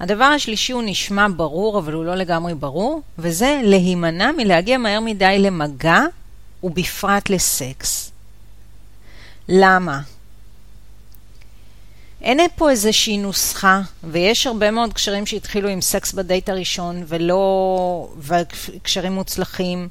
הדבר 0.00 0.24
השלישי 0.24 0.72
הוא 0.72 0.82
נשמע 0.86 1.26
ברור, 1.36 1.78
אבל 1.78 1.92
הוא 1.92 2.04
לא 2.04 2.14
לגמרי 2.14 2.54
ברור, 2.54 3.02
וזה 3.18 3.60
להימנע 3.64 4.30
מלהגיע 4.36 4.78
מהר 4.78 5.00
מדי 5.00 5.38
למגע, 5.38 6.00
ובפרט 6.62 7.30
לסקס. 7.30 8.12
למה? 9.48 10.00
אין 12.22 12.40
פה 12.56 12.70
איזושהי 12.70 13.18
נוסחה, 13.18 13.80
ויש 14.04 14.46
הרבה 14.46 14.70
מאוד 14.70 14.92
קשרים 14.92 15.26
שהתחילו 15.26 15.68
עם 15.68 15.80
סקס 15.80 16.12
בדייט 16.12 16.48
הראשון, 16.48 17.02
ולא... 17.06 18.08
וקשרים 18.18 19.12
מוצלחים, 19.12 19.88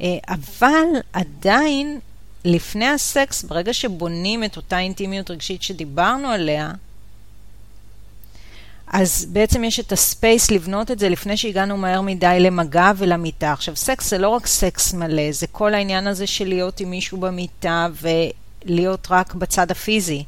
אה, 0.00 0.06
אבל 0.28 0.84
עדיין 1.12 1.98
לפני 2.44 2.88
הסקס, 2.88 3.42
ברגע 3.44 3.72
שבונים 3.72 4.44
את 4.44 4.56
אותה 4.56 4.78
אינטימיות 4.78 5.30
רגשית 5.30 5.62
שדיברנו 5.62 6.28
עליה, 6.28 6.72
אז 8.86 9.26
בעצם 9.32 9.64
יש 9.64 9.80
את 9.80 9.92
ה 9.92 10.02
space 10.02 10.50
לבנות 10.50 10.90
את 10.90 10.98
זה 10.98 11.08
לפני 11.08 11.36
שהגענו 11.36 11.76
מהר 11.76 12.00
מדי 12.00 12.36
למגע 12.40 12.92
ולמיטה. 12.96 13.52
עכשיו, 13.52 13.76
סקס 13.76 14.10
זה 14.10 14.18
לא 14.18 14.28
רק 14.28 14.46
סקס 14.46 14.94
מלא, 14.94 15.32
זה 15.32 15.46
כל 15.46 15.74
העניין 15.74 16.06
הזה 16.06 16.26
של 16.26 16.48
להיות 16.48 16.80
עם 16.80 16.90
מישהו 16.90 17.18
במיטה 17.18 17.86
ולהיות 18.64 19.06
רק 19.10 19.34
בצד 19.34 19.70
הפיזי. 19.70 20.24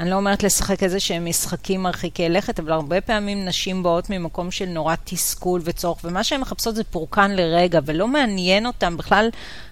אני 0.00 0.10
לא 0.10 0.14
אומרת 0.14 0.42
לשחק 0.42 0.82
איזה 0.82 1.00
שהם 1.00 1.24
משחקים 1.24 1.82
מרחיקי 1.82 2.28
לכת, 2.28 2.60
אבל 2.60 2.72
הרבה 2.72 3.00
פעמים 3.00 3.44
נשים 3.44 3.82
באות 3.82 4.10
ממקום 4.10 4.50
של 4.50 4.66
נורא 4.66 4.94
תסכול 5.04 5.60
וצורך, 5.64 5.98
ומה 6.04 6.24
שהן 6.24 6.40
מחפשות 6.40 6.74
זה 6.74 6.84
פורקן 6.84 7.30
לרגע, 7.30 7.80
ולא 7.84 8.08
מעניין 8.08 8.66
אותם 8.66 8.96
בכלל 8.96 9.28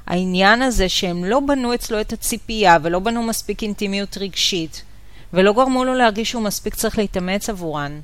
העניין 0.06 0.62
הזה 0.62 0.88
שהם 0.88 1.24
לא 1.24 1.40
בנו 1.40 1.74
אצלו 1.74 2.00
את 2.00 2.12
הציפייה, 2.12 2.78
ולא 2.82 2.98
בנו 2.98 3.22
מספיק 3.22 3.62
אינטימיות 3.62 4.18
רגשית, 4.18 4.82
ולא 5.32 5.52
גרמו 5.52 5.84
לו 5.84 5.94
להרגיש 5.94 6.30
שהוא 6.30 6.42
מספיק 6.42 6.74
צריך 6.74 6.98
להתאמץ 6.98 7.50
עבורן. 7.50 8.00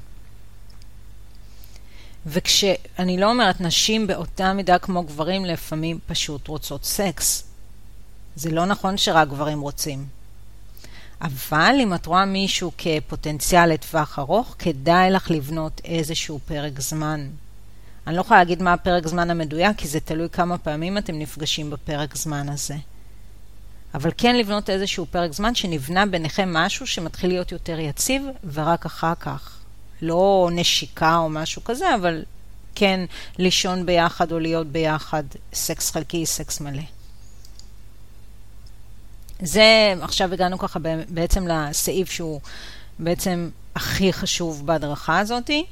וכשאני 2.27 3.19
לא 3.19 3.31
אומרת 3.31 3.61
נשים 3.61 4.07
באותה 4.07 4.53
מידה 4.53 4.79
כמו 4.79 5.03
גברים, 5.03 5.45
לפעמים 5.45 5.99
פשוט 6.07 6.49
רוצות 6.49 6.85
סקס. 6.85 7.45
זה 8.37 8.51
לא 8.51 8.67
נכון 8.67 8.97
שרק 8.97 9.29
גברים 9.29 9.61
רוצים. 9.61 10.07
אבל 11.21 11.75
אם 11.83 11.95
את 11.95 12.07
רואה 12.07 12.25
מישהו 12.25 12.73
כפוטנציאל 12.79 13.73
לטווח 13.73 14.19
ארוך, 14.19 14.55
כדאי 14.59 15.11
לך 15.11 15.31
לבנות 15.31 15.81
איזשהו 15.85 16.41
פרק 16.47 16.81
זמן. 16.81 17.29
אני 18.07 18.17
לא 18.17 18.21
יכולה 18.21 18.41
להגיד 18.41 18.63
מה 18.63 18.73
הפרק 18.73 19.07
זמן 19.07 19.31
המדויק, 19.31 19.77
כי 19.77 19.89
זה 19.89 20.01
תלוי 20.01 20.29
כמה 20.29 20.59
פעמים 20.59 20.99
אתם 20.99 21.19
נפגשים 21.19 21.71
בפרק 21.71 22.17
זמן 22.17 22.49
הזה. 22.49 22.77
אבל 23.95 24.11
כן 24.19 24.37
לבנות 24.37 24.71
איזשהו 24.71 25.07
פרק 25.11 25.33
זמן 25.33 25.55
שנבנה 25.55 26.07
ביניכם 26.07 26.53
משהו 26.53 26.87
שמתחיל 26.87 27.31
להיות 27.31 27.53
יותר 27.53 27.79
יציב, 27.79 28.23
ורק 28.53 28.87
אחר 28.87 29.15
כך. 29.21 29.59
לא 30.03 30.49
נשיקה 30.53 31.17
או 31.17 31.29
משהו 31.29 31.65
כזה, 31.65 31.95
אבל 31.95 32.23
כן 32.75 33.05
לישון 33.39 33.87
ביחד 33.87 34.33
או 34.33 34.39
להיות 34.39 34.67
ביחד, 34.67 35.23
סקס 35.55 35.91
חלקי, 35.91 36.27
סקס 36.27 36.61
מלא. 36.61 36.83
זה, 39.43 39.95
עכשיו 40.03 40.33
הגענו 40.33 40.59
ככה 40.59 40.79
בעצם 41.09 41.47
לסעיף 41.49 42.11
שהוא 42.11 42.41
בעצם 42.99 43.51
הכי 43.75 44.13
חשוב 44.13 44.67
בהדרכה 44.67 45.19
הזאתי, 45.19 45.67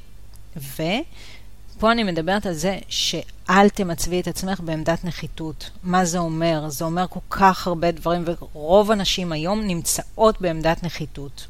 ופה 1.77 1.91
אני 1.91 2.03
מדברת 2.03 2.45
על 2.45 2.53
זה 2.53 2.77
שאל 2.89 3.69
תמצבי 3.69 4.19
את 4.19 4.27
עצמך 4.27 4.59
בעמדת 4.59 5.03
נחיתות. 5.03 5.69
מה 5.83 6.05
זה 6.05 6.17
אומר? 6.17 6.69
זה 6.69 6.85
אומר 6.85 7.05
כל 7.09 7.19
כך 7.29 7.67
הרבה 7.67 7.91
דברים, 7.91 8.23
ורוב 8.25 8.91
הנשים 8.91 9.31
היום 9.31 9.61
נמצאות 9.61 10.41
בעמדת 10.41 10.83
נחיתות. 10.83 11.47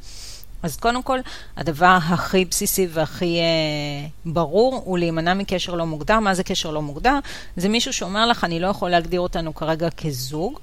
אז 0.64 0.78
קודם 0.78 1.04
כל, 1.04 1.20
הדבר 1.58 1.98
הכי 2.02 2.46
בסיסי 2.46 2.88
והכי 2.92 3.40
אה, 3.40 4.08
ברור 4.26 4.82
הוא 4.86 4.98
להימנע 4.98 5.34
מקשר 5.34 5.76
לא 5.76 5.86
מוגדר. 5.86 6.20
מה 6.20 6.34
זה 6.34 6.44
קשר 6.44 6.72
לא 6.72 6.82
מוגדר? 6.82 7.20
זה 7.58 7.70
מישהו 7.70 7.94
שאומר 7.94 8.26
לך, 8.26 8.44
אני 8.44 8.60
לא 8.60 8.68
יכול 8.68 8.90
להגדיר 8.90 9.20
אותנו 9.22 9.56
כרגע 9.56 9.90
כזוג, 9.90 10.60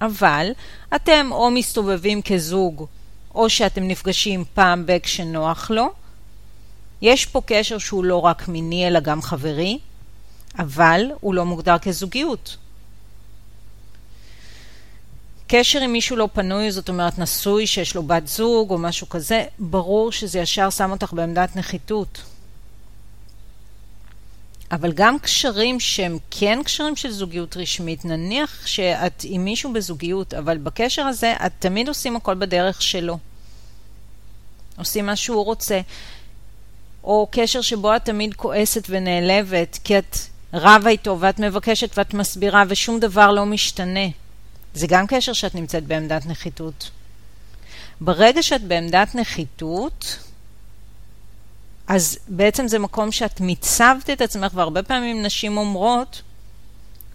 אבל 0.00 0.50
אתם 0.94 1.28
או 1.30 1.50
מסתובבים 1.50 2.22
כזוג, 2.22 2.86
או 3.34 3.50
שאתם 3.50 3.88
נפגשים 3.88 4.44
פעם 4.54 4.86
ב- 4.86 4.98
כשנוח 4.98 5.70
לו. 5.70 6.01
יש 7.02 7.26
פה 7.26 7.40
קשר 7.46 7.78
שהוא 7.78 8.04
לא 8.04 8.16
רק 8.20 8.48
מיני 8.48 8.86
אלא 8.86 9.00
גם 9.00 9.22
חברי, 9.22 9.78
אבל 10.58 11.10
הוא 11.20 11.34
לא 11.34 11.44
מוגדר 11.44 11.78
כזוגיות. 11.78 12.56
קשר 15.46 15.80
עם 15.80 15.92
מישהו 15.92 16.16
לא 16.16 16.28
פנוי, 16.32 16.70
זאת 16.70 16.88
אומרת 16.88 17.18
נשוי 17.18 17.66
שיש 17.66 17.94
לו 17.96 18.02
בת 18.02 18.26
זוג 18.26 18.70
או 18.70 18.78
משהו 18.78 19.08
כזה, 19.08 19.44
ברור 19.58 20.12
שזה 20.12 20.38
ישר 20.38 20.70
שם 20.70 20.90
אותך 20.90 21.12
בעמדת 21.12 21.56
נחיתות. 21.56 22.22
אבל 24.72 24.92
גם 24.92 25.18
קשרים 25.18 25.80
שהם 25.80 26.18
כן 26.30 26.58
קשרים 26.64 26.96
של 26.96 27.10
זוגיות 27.10 27.56
רשמית, 27.56 28.04
נניח 28.04 28.66
שאת 28.66 29.24
עם 29.24 29.44
מישהו 29.44 29.72
בזוגיות, 29.72 30.34
אבל 30.34 30.58
בקשר 30.58 31.02
הזה 31.02 31.34
את 31.46 31.52
תמיד 31.58 31.88
עושים 31.88 32.16
הכל 32.16 32.34
בדרך 32.34 32.82
שלו. 32.82 33.18
עושים 34.78 35.06
מה 35.06 35.16
שהוא 35.16 35.44
רוצה. 35.44 35.80
או 37.04 37.28
קשר 37.30 37.60
שבו 37.60 37.96
את 37.96 38.04
תמיד 38.04 38.34
כועסת 38.34 38.86
ונעלבת, 38.88 39.78
כי 39.84 39.98
את 39.98 40.16
רבה 40.54 40.90
איתו 40.90 41.16
ואת 41.20 41.38
מבקשת 41.40 41.98
ואת 41.98 42.14
מסבירה 42.14 42.64
ושום 42.68 43.00
דבר 43.00 43.30
לא 43.30 43.46
משתנה. 43.46 44.08
זה 44.74 44.86
גם 44.86 45.06
קשר 45.06 45.32
שאת 45.32 45.54
נמצאת 45.54 45.86
בעמדת 45.86 46.26
נחיתות. 46.26 46.90
ברגע 48.00 48.42
שאת 48.42 48.62
בעמדת 48.62 49.14
נחיתות, 49.14 50.18
אז 51.86 52.18
בעצם 52.28 52.68
זה 52.68 52.78
מקום 52.78 53.12
שאת 53.12 53.40
מיצבת 53.40 54.10
את 54.10 54.20
עצמך, 54.20 54.52
והרבה 54.54 54.82
פעמים 54.82 55.22
נשים 55.22 55.56
אומרות, 55.56 56.22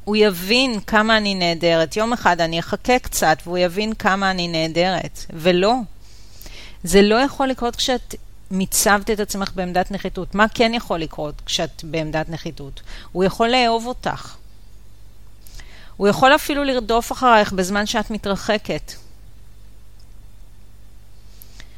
הוא 0.03 0.15
יבין 0.15 0.79
כמה 0.79 1.17
אני 1.17 1.36
נהדרת. 1.36 1.98
יום 1.98 2.13
אחד 2.13 2.41
אני 2.41 2.60
אחכה 2.60 3.00
קצת 3.00 3.38
והוא 3.44 3.58
יבין 3.58 3.94
כמה 3.94 4.32
אני 4.32 4.48
נהדרת. 4.48 5.25
ולא. 5.34 5.74
זה 6.84 7.01
לא 7.01 7.15
יכול 7.15 7.48
לקרות 7.48 7.75
כשאת 7.75 8.15
מיצבת 8.51 9.09
את 9.09 9.19
עצמך 9.19 9.51
בעמדת 9.55 9.91
נחיתות. 9.91 10.35
מה 10.35 10.45
כן 10.53 10.71
יכול 10.73 10.99
לקרות 10.99 11.41
כשאת 11.45 11.83
בעמדת 11.83 12.29
נחיתות? 12.29 12.81
הוא 13.11 13.23
יכול 13.23 13.47
לאהוב 13.47 13.85
אותך. 13.85 14.35
הוא 15.97 16.07
יכול 16.07 16.35
אפילו 16.35 16.63
לרדוף 16.63 17.11
אחרייך 17.11 17.53
בזמן 17.53 17.85
שאת 17.85 18.11
מתרחקת. 18.11 18.91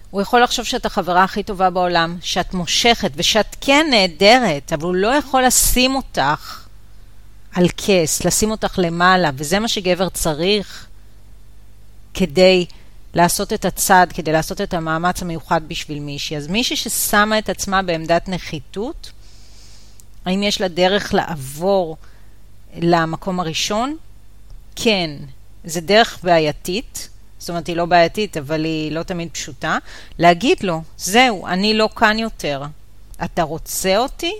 הוא 0.10 0.22
יכול 0.22 0.44
לחשוב 0.44 0.66
שאת 0.66 0.86
החברה 0.86 1.24
הכי 1.24 1.44
טובה 1.44 1.70
בעולם, 1.70 2.18
שאת 2.22 2.54
מושכת 2.54 3.12
ושאת 3.16 3.56
כן 3.62 3.88
נהדרת, 3.90 4.74
אבל 4.74 4.84
הוא 4.84 4.96
לא 4.96 5.08
יכול 5.08 5.46
לשים 5.46 5.96
אותך 5.96 6.68
על 7.54 7.68
כס, 7.78 8.26
לשים 8.26 8.52
אותך 8.52 8.80
למעלה, 8.84 9.30
וזה 9.36 9.60
מה 9.60 9.68
שגבר 9.68 10.10
צריך 10.10 10.86
כדי 12.14 12.66
לעשות 13.14 13.54
את 13.54 13.66
הצעד, 13.66 14.12
כדי 14.12 14.32
לעשות 14.32 14.62
את 14.62 14.74
המאמץ 14.74 15.22
המיוחד 15.22 15.62
בשביל 15.68 16.00
מישהי. 16.00 16.38
אז 16.38 16.48
מישהי 16.48 16.76
ששמה 16.76 17.40
את 17.40 17.50
עצמה 17.50 17.82
בעמדת 17.82 18.30
נחיתות, 18.30 19.12
האם 20.26 20.44
יש 20.44 20.62
לה 20.62 20.68
דרך 20.68 21.14
לעבור 21.14 21.98
למקום 22.76 23.40
הראשון? 23.40 23.98
כן, 24.76 25.12
זה 25.64 25.82
דרך 25.82 26.20
בעייתית. 26.24 27.10
זאת 27.40 27.50
אומרת, 27.50 27.68
היא 27.68 27.76
לא 27.76 27.86
בעייתית, 27.86 28.38
אבל 28.38 28.64
היא 28.64 28.92
לא 28.92 29.04
תמיד 29.04 29.30
פשוטה, 29.32 29.78
להגיד 30.20 30.64
לו, 30.64 30.82
זהו, 30.98 31.48
אני 31.48 31.74
לא 31.74 31.90
כאן 31.96 32.20
יותר. 32.20 32.64
אתה 33.24 33.44
רוצה 33.44 33.98
אותי? 33.98 34.34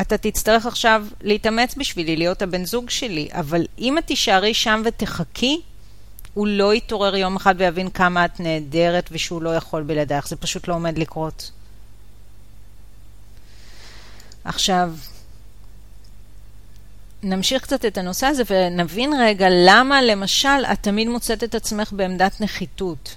אתה 0.00 0.18
תצטרך 0.18 0.66
עכשיו 0.66 1.06
להתאמץ 1.20 1.74
בשבילי, 1.74 2.16
להיות 2.16 2.42
הבן 2.42 2.64
זוג 2.64 2.90
שלי, 2.90 3.28
אבל 3.32 3.66
אם 3.78 3.98
את 3.98 4.06
תישארי 4.06 4.54
שם 4.54 4.82
ותחכי, 4.84 5.60
הוא 6.34 6.46
לא 6.46 6.74
יתעורר 6.74 7.16
יום 7.16 7.36
אחד 7.36 7.54
ויבין 7.58 7.90
כמה 7.90 8.24
את 8.24 8.40
נהדרת 8.40 9.08
ושהוא 9.12 9.42
לא 9.42 9.56
יכול 9.56 9.82
בלעדייך, 9.82 10.28
זה 10.28 10.36
פשוט 10.36 10.68
לא 10.68 10.74
עומד 10.74 10.98
לקרות. 10.98 11.50
עכשיו, 14.44 14.92
נמשיך 17.22 17.62
קצת 17.62 17.84
את 17.84 17.98
הנושא 17.98 18.26
הזה 18.26 18.42
ונבין 18.50 19.12
רגע 19.20 19.46
למה 19.50 20.02
למשל 20.02 20.64
את 20.72 20.78
תמיד 20.80 21.08
מוצאת 21.08 21.44
את 21.44 21.54
עצמך 21.54 21.92
בעמדת 21.92 22.40
נחיתות. 22.40 23.16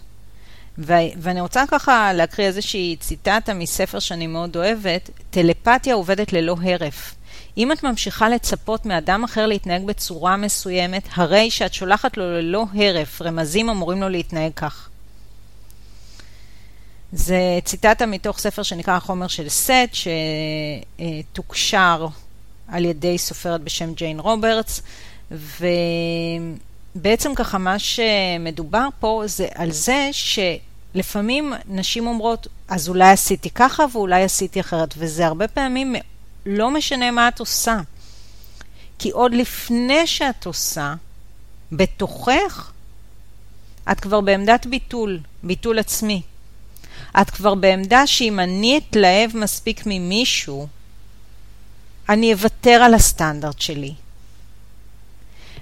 ו- 0.77 0.93
ואני 1.17 1.41
רוצה 1.41 1.63
ככה 1.67 2.13
להקריא 2.13 2.47
איזושהי 2.47 2.95
ציטטה 3.00 3.53
מספר 3.53 4.00
שאני 4.00 4.27
מאוד 4.27 4.55
אוהבת, 4.55 5.09
טלפתיה 5.29 5.93
עובדת 5.93 6.33
ללא 6.33 6.55
הרף. 6.63 7.15
אם 7.58 7.72
את 7.72 7.84
ממשיכה 7.84 8.29
לצפות 8.29 8.86
מאדם 8.86 9.24
אחר 9.24 9.46
להתנהג 9.46 9.86
בצורה 9.86 10.38
מסוימת, 10.38 11.03
הרי 11.15 11.51
שאת 11.51 11.74
שולחת 11.74 12.17
לו 12.17 12.24
ללא 12.24 12.65
הרף 12.74 13.22
רמזים 13.22 13.70
אמורים 13.70 14.01
לו 14.01 14.10
להתנהג 14.10 14.51
כך. 14.56 14.89
זה 17.12 17.60
ציטטה 17.63 18.06
מתוך 18.06 18.39
ספר 18.39 18.63
שנקרא 18.63 18.94
החומר 18.94 19.27
של 19.27 19.50
סט, 19.50 19.96
שתוקשר 21.01 22.08
על 22.67 22.86
ידי 22.86 23.17
סופרת 23.17 23.62
בשם 23.62 23.94
ג'יין 23.94 24.20
רוברטס, 24.20 24.82
ובעצם 26.96 27.36
ככה 27.36 27.58
מה 27.58 27.79
שמדובר 27.79 28.88
פה 29.00 29.24
זה 29.25 29.48
על 29.56 29.72
זה 29.72 30.10
שלפעמים 30.12 31.53
נשים 31.67 32.08
אומרות, 32.08 32.48
אז 32.67 32.89
אולי 32.89 33.12
עשיתי 33.12 33.50
ככה 33.50 33.86
ואולי 33.94 34.24
עשיתי 34.24 34.60
אחרת, 34.60 34.94
וזה 34.98 35.25
הרבה 35.25 35.48
פעמים 35.48 35.96
לא 36.48 36.72
משנה 36.72 37.12
מה 37.12 37.27
את 37.27 37.39
עושה. 37.39 37.77
כי 39.00 39.12
עוד 39.12 39.34
לפני 39.34 40.08
שאת 40.08 40.46
עושה, 40.46 40.94
בתוכך, 41.72 42.72
את 43.92 44.00
כבר 44.00 44.22
בעמדת 44.22 44.66
ביטול, 44.66 45.20
ביטול 45.44 45.80
עצמי. 45.80 46.22
את 47.22 47.30
כבר 47.30 47.56
בעמדה 47.56 48.08
שאם 48.08 48.39
אני 48.39 48.77
אתלהב 48.77 49.38
מספיק 49.38 49.84
ממישהו, 49.86 50.68
אני 52.10 52.34
אוותר 52.34 52.72
על 52.84 52.94
הסטנדרט 52.94 53.62
שלי. 53.62 53.94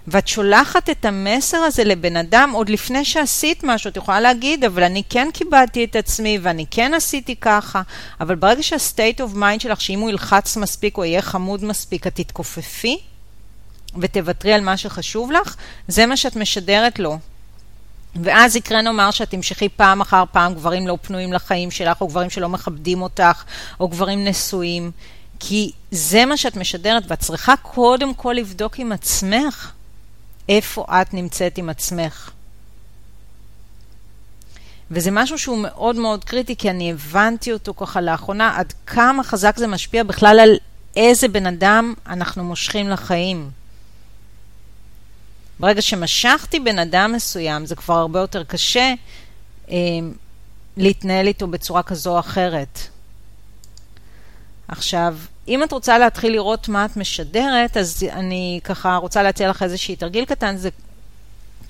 ואת 0.07 0.27
שולחת 0.27 0.89
את 0.89 1.05
המסר 1.05 1.57
הזה 1.57 1.83
לבן 1.83 2.17
אדם 2.17 2.51
עוד 2.53 2.69
לפני 2.69 3.05
שעשית 3.05 3.63
משהו, 3.63 3.89
את 3.89 3.97
יכולה 3.97 4.19
להגיד, 4.19 4.63
אבל 4.63 4.83
אני 4.83 5.03
כן 5.09 5.27
כיבדתי 5.33 5.83
את 5.83 5.95
עצמי 5.95 6.39
ואני 6.41 6.65
כן 6.71 6.93
עשיתי 6.93 7.35
ככה, 7.35 7.81
אבל 8.19 8.35
ברגע 8.35 8.63
שה-state 8.63 9.19
of 9.19 9.35
mind 9.35 9.59
שלך, 9.59 9.81
שאם 9.81 9.99
הוא 9.99 10.09
ילחץ 10.09 10.57
מספיק 10.57 10.97
או 10.97 11.05
יהיה 11.05 11.21
חמוד 11.21 11.65
מספיק, 11.65 12.07
את 12.07 12.15
תתכופפי 12.15 12.97
ותוותרי 13.97 14.53
על 14.53 14.61
מה 14.61 14.77
שחשוב 14.77 15.31
לך, 15.31 15.55
זה 15.87 16.05
מה 16.05 16.17
שאת 16.17 16.35
משדרת 16.35 16.99
לו. 16.99 17.19
ואז 18.23 18.55
יקרה 18.55 18.81
נאמר 18.81 19.11
שאת 19.11 19.29
תמשכי 19.29 19.69
פעם 19.69 20.01
אחר 20.01 20.23
פעם 20.31 20.53
גברים 20.53 20.87
לא 20.87 20.97
פנויים 21.01 21.33
לחיים 21.33 21.71
שלך, 21.71 22.01
או 22.01 22.07
גברים 22.07 22.29
שלא 22.29 22.49
מכבדים 22.49 23.01
אותך, 23.01 23.43
או 23.79 23.87
גברים 23.87 24.25
נשואים, 24.25 24.91
כי 25.39 25.71
זה 25.91 26.25
מה 26.25 26.37
שאת 26.37 26.57
משדרת, 26.57 27.03
ואת 27.07 27.19
צריכה 27.19 27.53
קודם 27.61 28.13
כל 28.13 28.33
לבדוק 28.37 28.79
עם 28.79 28.91
עצמך 28.91 29.71
איפה 30.49 30.85
את 31.01 31.13
נמצאת 31.13 31.57
עם 31.57 31.69
עצמך. 31.69 32.31
וזה 34.91 35.11
משהו 35.11 35.39
שהוא 35.39 35.57
מאוד 35.57 35.95
מאוד 35.95 36.23
קריטי, 36.23 36.55
כי 36.55 36.69
אני 36.69 36.91
הבנתי 36.91 37.53
אותו 37.53 37.73
ככה 37.73 38.01
לאחרונה, 38.01 38.57
עד 38.57 38.73
כמה 38.85 39.23
חזק 39.23 39.57
זה 39.57 39.67
משפיע 39.67 40.03
בכלל 40.03 40.39
על 40.39 40.57
איזה 40.95 41.27
בן 41.27 41.45
אדם 41.45 41.93
אנחנו 42.07 42.43
מושכים 42.43 42.89
לחיים. 42.89 43.49
ברגע 45.59 45.81
שמשכתי 45.81 46.59
בן 46.59 46.79
אדם 46.79 47.11
מסוים, 47.15 47.65
זה 47.65 47.75
כבר 47.75 47.93
הרבה 47.93 48.19
יותר 48.19 48.43
קשה 48.43 48.93
אה, 49.69 49.75
להתנהל 50.77 51.27
איתו 51.27 51.47
בצורה 51.47 51.83
כזו 51.83 52.13
או 52.13 52.19
אחרת. 52.19 52.79
עכשיו, 54.67 55.15
אם 55.47 55.63
את 55.63 55.71
רוצה 55.71 55.97
להתחיל 55.97 56.31
לראות 56.31 56.69
מה 56.69 56.85
את 56.85 56.97
משדרת, 56.97 57.77
אז 57.77 58.03
אני 58.11 58.59
ככה 58.63 58.95
רוצה 58.95 59.23
להציע 59.23 59.49
לך 59.49 59.63
איזשהי 59.63 59.95
תרגיל 59.95 60.25
קטן, 60.25 60.57
זה 60.57 60.69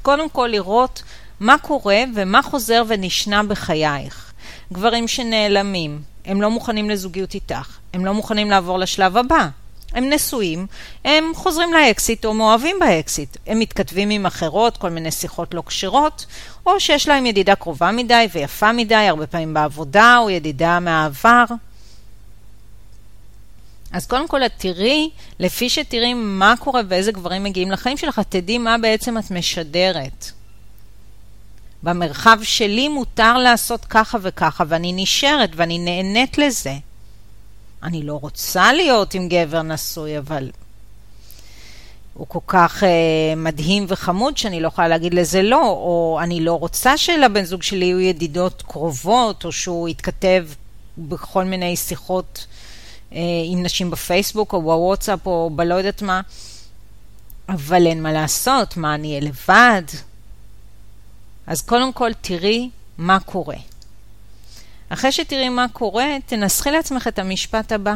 קודם 0.02 0.30
כל 0.30 0.50
לראות 0.52 1.04
מה 1.40 1.58
קורה 1.58 2.04
ומה 2.16 2.42
חוזר 2.42 2.84
ונשנה 2.88 3.44
בחייך. 3.44 4.34
גברים 4.74 5.08
שנעלמים, 5.08 6.02
הם 6.26 6.42
לא 6.42 6.50
מוכנים 6.50 6.90
לזוגיות 6.90 7.34
איתך, 7.34 7.78
הם 7.94 8.06
לא 8.06 8.14
מוכנים 8.14 8.52
לעבור 8.52 8.80
לשלב 8.80 9.18
הבא. 9.18 9.48
הם 9.94 10.10
נשואים, 10.10 10.68
הם 11.06 11.32
חוזרים 11.36 11.74
לאקסיט 11.74 12.26
או 12.26 12.34
מאוהבים 12.34 12.76
באקסיט. 12.80 13.38
הם 13.48 13.60
מתכתבים 13.60 14.10
עם 14.10 14.26
אחרות, 14.26 14.78
כל 14.78 14.90
מיני 14.90 15.12
שיחות 15.12 15.54
לא 15.54 15.64
כשרות, 15.66 16.26
או 16.66 16.80
שיש 16.80 17.08
להם 17.08 17.26
ידידה 17.26 17.56
קרובה 17.56 17.92
מדי 17.92 18.28
ויפה 18.34 18.72
מדי, 18.72 18.96
הרבה 18.96 19.28
פעמים 19.28 19.54
בעבודה, 19.54 20.18
או 20.20 20.30
ידידה 20.30 20.80
מהעבר. 20.80 21.46
אז 23.96 24.06
קודם 24.08 24.28
כל 24.28 24.46
את 24.46 24.52
תראי, 24.58 25.10
לפי 25.40 25.70
שתראי 25.70 26.14
מה 26.14 26.54
קורה 26.60 26.82
ואיזה 26.88 27.12
גברים 27.12 27.44
מגיעים 27.44 27.72
לחיים 27.72 27.98
שלך, 27.98 28.22
תדעי 28.30 28.58
מה 28.58 28.78
בעצם 28.78 29.18
את 29.18 29.32
משדרת. 29.32 30.32
במרחב 31.84 32.38
שלי 32.44 32.88
מותר 32.88 33.38
לעשות 33.38 33.86
ככה 33.86 34.18
וככה, 34.22 34.64
ואני 34.68 34.94
נשארת 34.96 35.50
ואני 35.56 35.80
נהנית 35.80 36.38
לזה. 36.38 36.74
אני 37.84 38.04
לא 38.04 38.20
רוצה 38.22 38.74
להיות 38.74 39.14
עם 39.14 39.28
גבר 39.30 39.62
נשוי, 39.62 40.18
אבל 40.18 40.52
הוא 42.14 42.28
כל 42.28 42.40
כך 42.48 42.84
uh, 42.84 42.86
מדהים 43.38 43.86
וחמוד 43.88 44.38
שאני 44.38 44.62
לא 44.62 44.68
יכולה 44.68 44.88
להגיד 44.88 45.14
לזה 45.14 45.42
לא, 45.42 45.62
או 45.68 46.20
אני 46.24 46.40
לא 46.40 46.54
רוצה 46.54 46.98
שלבן 46.98 47.44
זוג 47.44 47.64
שלי 47.64 47.86
יהיו 47.86 48.00
ידידות 48.00 48.64
קרובות, 48.68 49.46
או 49.46 49.52
שהוא 49.52 49.90
יתכתב 49.90 50.48
בכל 50.98 51.44
מיני 51.44 51.76
שיחות 51.76 52.46
uh, 52.46 52.65
עם 53.46 53.64
נשים 53.64 53.92
בפייסבוק, 53.92 54.54
או 54.54 54.62
בוואטסאפ, 54.62 55.26
או 55.26 55.50
בלא 55.56 55.76
יודעת 55.76 56.02
מה, 56.02 56.22
אבל 57.50 57.88
אין 57.88 58.04
מה 58.04 58.12
לעשות, 58.12 58.78
מה, 58.78 58.96
אני 58.96 59.08
אהיה 59.10 59.22
לבד? 59.22 59.84
אז 61.48 61.62
קודם 61.62 61.94
כל 61.94 62.12
תראי 62.22 62.70
מה 62.98 63.20
קורה. 63.20 63.56
אחרי 64.90 65.12
שתראי 65.12 65.50
מה 65.50 65.66
קורה, 65.74 66.06
תנסחי 66.26 66.72
לעצמך 66.72 67.08
את 67.08 67.20
המשפט 67.20 67.72
הבא. 67.72 67.94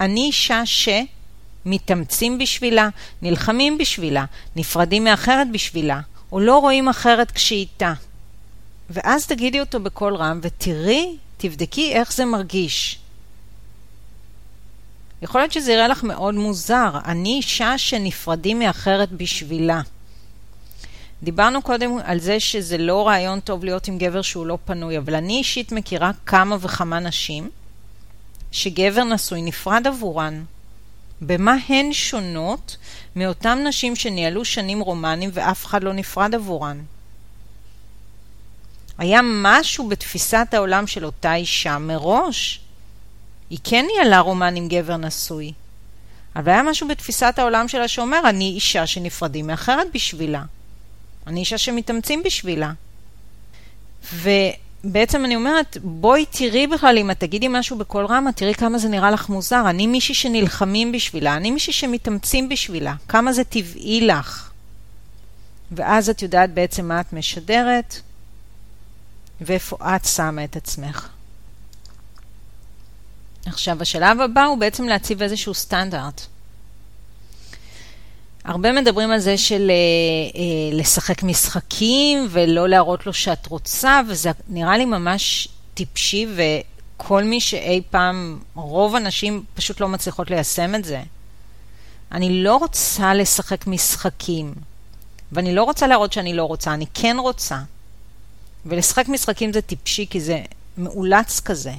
אני 0.00 0.20
אישה 0.20 0.62
שמתאמצים 0.66 2.38
בשבילה, 2.38 2.88
נלחמים 3.22 3.78
בשבילה, 3.78 4.24
נפרדים 4.56 5.04
מאחרת 5.04 5.46
בשבילה, 5.52 6.00
או 6.32 6.40
לא 6.40 6.58
רואים 6.58 6.88
אחרת 6.88 7.30
כשהיא 7.30 7.58
איתה. 7.60 7.92
ואז 8.90 9.26
תגידי 9.26 9.60
אותו 9.60 9.80
בקול 9.80 10.16
רם 10.16 10.40
ותראי, 10.42 11.16
תבדקי 11.36 11.92
איך 11.92 12.12
זה 12.12 12.24
מרגיש. 12.24 12.98
יכול 15.22 15.40
להיות 15.40 15.52
שזה 15.52 15.72
יראה 15.72 15.88
לך 15.88 16.02
מאוד 16.04 16.34
מוזר. 16.34 16.90
אני 17.04 17.28
אישה 17.28 17.78
שנפרדים 17.78 18.58
מאחרת 18.58 19.12
בשבילה. 19.12 19.80
דיברנו 21.22 21.62
קודם 21.62 21.98
על 22.04 22.18
זה 22.18 22.40
שזה 22.40 22.78
לא 22.78 23.06
רעיון 23.06 23.40
טוב 23.40 23.64
להיות 23.64 23.88
עם 23.88 23.98
גבר 23.98 24.22
שהוא 24.22 24.46
לא 24.46 24.58
פנוי, 24.64 24.98
אבל 24.98 25.14
אני 25.14 25.38
אישית 25.38 25.72
מכירה 25.72 26.10
כמה 26.26 26.56
וכמה 26.60 27.00
נשים 27.00 27.50
שגבר 28.52 29.04
נשוי 29.04 29.42
נפרד 29.42 29.86
עבורן. 29.86 30.44
במה 31.20 31.56
הן 31.68 31.92
שונות 31.92 32.76
מאותן 33.16 33.66
נשים 33.66 33.96
שניהלו 33.96 34.44
שנים 34.44 34.80
רומנים 34.80 35.30
ואף 35.32 35.66
אחד 35.66 35.84
לא 35.84 35.92
נפרד 35.92 36.34
עבורן? 36.34 36.80
היה 38.98 39.20
משהו 39.24 39.88
בתפיסת 39.88 40.46
העולם 40.52 40.86
של 40.86 41.04
אותה 41.04 41.34
אישה 41.34 41.78
מראש. 41.78 42.60
היא 43.50 43.58
כן 43.64 43.86
ניהלה 43.94 44.20
רומן 44.20 44.56
עם 44.56 44.68
גבר 44.68 44.96
נשוי. 44.96 45.52
אבל 46.36 46.52
היה 46.52 46.62
משהו 46.62 46.88
בתפיסת 46.88 47.34
העולם 47.38 47.68
שלה 47.68 47.88
שאומר, 47.88 48.20
אני 48.28 48.44
אישה 48.44 48.86
שנפרדים 48.86 49.46
מאחרת 49.46 49.86
בשבילה. 49.94 50.42
אני 51.26 51.40
אישה 51.40 51.58
שמתאמצים 51.58 52.22
בשבילה. 52.22 52.72
ובעצם 54.12 55.24
אני 55.24 55.36
אומרת, 55.36 55.76
בואי 55.82 56.24
תראי 56.30 56.66
בכלל, 56.66 56.98
אם 56.98 57.10
את 57.10 57.20
תגידי 57.20 57.48
משהו 57.48 57.78
בקול 57.78 58.06
רם, 58.06 58.30
תראי 58.36 58.54
כמה 58.54 58.78
זה 58.78 58.88
נראה 58.88 59.10
לך 59.10 59.28
מוזר. 59.28 59.70
אני 59.70 59.86
מישהי 59.86 60.14
שנלחמים 60.14 60.92
בשבילה, 60.92 61.36
אני 61.36 61.50
מישהי 61.50 61.72
שמתאמצים 61.72 62.48
בשבילה. 62.48 62.94
כמה 63.08 63.32
זה 63.32 63.44
טבעי 63.44 64.00
לך. 64.00 64.50
ואז 65.72 66.10
את 66.10 66.22
יודעת 66.22 66.54
בעצם 66.54 66.88
מה 66.88 67.00
את 67.00 67.12
משדרת, 67.12 68.00
ואיפה 69.40 69.76
את 69.96 70.04
שמה 70.04 70.44
את 70.44 70.56
עצמך. 70.56 71.08
עכשיו, 73.46 73.82
השלב 73.82 74.20
הבא 74.20 74.44
הוא 74.44 74.58
בעצם 74.58 74.84
להציב 74.84 75.22
איזשהו 75.22 75.54
סטנדרט. 75.54 76.20
הרבה 78.44 78.72
מדברים 78.72 79.10
על 79.10 79.18
זה 79.18 79.38
של 79.38 79.70
אה, 79.70 80.40
אה, 80.40 80.78
לשחק 80.78 81.22
משחקים 81.22 82.26
ולא 82.30 82.68
להראות 82.68 83.06
לו 83.06 83.12
שאת 83.12 83.46
רוצה, 83.46 84.00
וזה 84.08 84.30
נראה 84.48 84.78
לי 84.78 84.84
ממש 84.84 85.48
טיפשי, 85.74 86.26
וכל 86.36 87.24
מי 87.24 87.40
שאי 87.40 87.82
פעם, 87.90 88.38
רוב 88.54 88.96
הנשים 88.96 89.44
פשוט 89.54 89.80
לא 89.80 89.88
מצליחות 89.88 90.30
ליישם 90.30 90.74
את 90.74 90.84
זה. 90.84 91.02
אני 92.12 92.42
לא 92.42 92.56
רוצה 92.56 93.14
לשחק 93.14 93.66
משחקים, 93.66 94.54
ואני 95.32 95.54
לא 95.54 95.64
רוצה 95.64 95.86
להראות 95.86 96.12
שאני 96.12 96.34
לא 96.34 96.44
רוצה, 96.44 96.74
אני 96.74 96.86
כן 96.94 97.16
רוצה. 97.20 97.58
ולשחק 98.66 99.08
משחקים 99.08 99.52
זה 99.52 99.62
טיפשי, 99.62 100.06
כי 100.10 100.20
זה 100.20 100.40
מאולץ 100.78 101.40
כזה. 101.40 101.72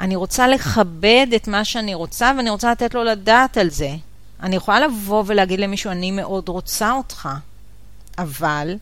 אני 0.00 0.16
רוצה 0.16 0.48
לכבד 0.48 1.26
את 1.36 1.48
מה 1.48 1.64
שאני 1.64 1.94
רוצה 1.94 2.32
ואני 2.36 2.50
רוצה 2.50 2.70
לתת 2.70 2.94
לו 2.94 3.04
לדעת 3.04 3.56
על 3.56 3.70
זה. 3.70 3.90
אני 4.42 4.56
יכולה 4.56 4.80
לבוא 4.80 5.24
ולהגיד 5.26 5.60
למישהו, 5.60 5.90
אני 5.90 6.10
מאוד 6.10 6.48
רוצה 6.48 6.92
אותך, 6.92 7.28
אבל 8.18 8.76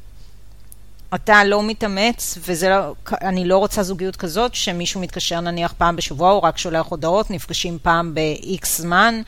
אתה 1.15 1.45
לא 1.45 1.63
מתאמץ, 1.63 2.39
ואני 2.41 3.45
לא, 3.45 3.49
לא 3.49 3.59
רוצה 3.59 3.83
זוגיות 3.83 4.17
כזאת, 4.17 4.55
שמישהו 4.55 5.01
מתקשר 5.01 5.41
נניח 5.41 5.73
פעם 5.79 5.97
בשבוע, 5.97 6.31
או 6.31 6.43
רק 6.43 6.59
שולח 6.59 6.87
הודעות, 6.87 7.31
נפגשים 7.31 7.79
פעם 7.83 8.15
ב-X 8.15 8.67
זמן, 8.67 9.23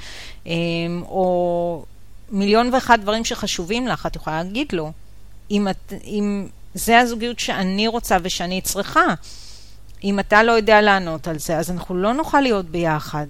אמ, 0.46 1.02
או 1.08 1.84
מיליון 2.30 2.70
ואחד 2.72 3.00
דברים 3.00 3.24
שחשובים 3.24 3.88
לך, 3.88 4.06
את 4.06 4.16
יכולה 4.16 4.42
להגיד 4.42 4.72
לו. 4.72 4.92
אם, 5.50 5.68
את, 5.68 5.92
אם 6.04 6.48
זה 6.74 6.98
הזוגיות 6.98 7.38
שאני 7.38 7.88
רוצה 7.88 8.16
ושאני 8.22 8.60
צריכה, 8.60 9.14
אם 10.04 10.20
אתה 10.20 10.42
לא 10.42 10.52
יודע 10.52 10.80
לענות 10.80 11.28
על 11.28 11.38
זה, 11.38 11.58
אז 11.58 11.70
אנחנו 11.70 11.94
לא 11.94 12.12
נוכל 12.12 12.40
להיות 12.40 12.66
ביחד. 12.66 13.26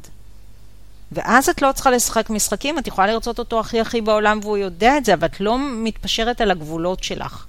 ואז 1.13 1.49
את 1.49 1.63
לא 1.63 1.73
צריכה 1.73 1.91
לשחק 1.91 2.31
משחקים, 2.31 2.79
את 2.79 2.87
יכולה 2.87 3.07
לרצות 3.07 3.39
אותו 3.39 3.61
הכי 3.61 3.81
הכי 3.81 4.01
בעולם 4.01 4.39
והוא 4.43 4.57
יודע 4.57 4.99
את 4.99 5.05
זה, 5.05 5.15
אבל 5.15 5.27
את 5.27 5.41
לא 5.41 5.59
מתפשרת 5.85 6.41
על 6.41 6.51
הגבולות 6.51 7.05
שלך. 7.05 7.47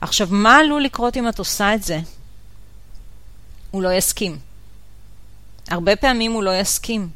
עכשיו, 0.00 0.28
מה 0.30 0.56
עלול 0.56 0.82
לקרות 0.82 1.16
אם 1.16 1.28
את 1.28 1.38
עושה 1.38 1.74
את 1.74 1.82
זה? 1.82 2.00
הוא 3.70 3.82
לא 3.82 3.92
יסכים. 3.92 4.38
הרבה 5.68 5.96
פעמים 5.96 6.32
הוא 6.32 6.42
לא 6.42 6.60
יסכים. 6.60 7.08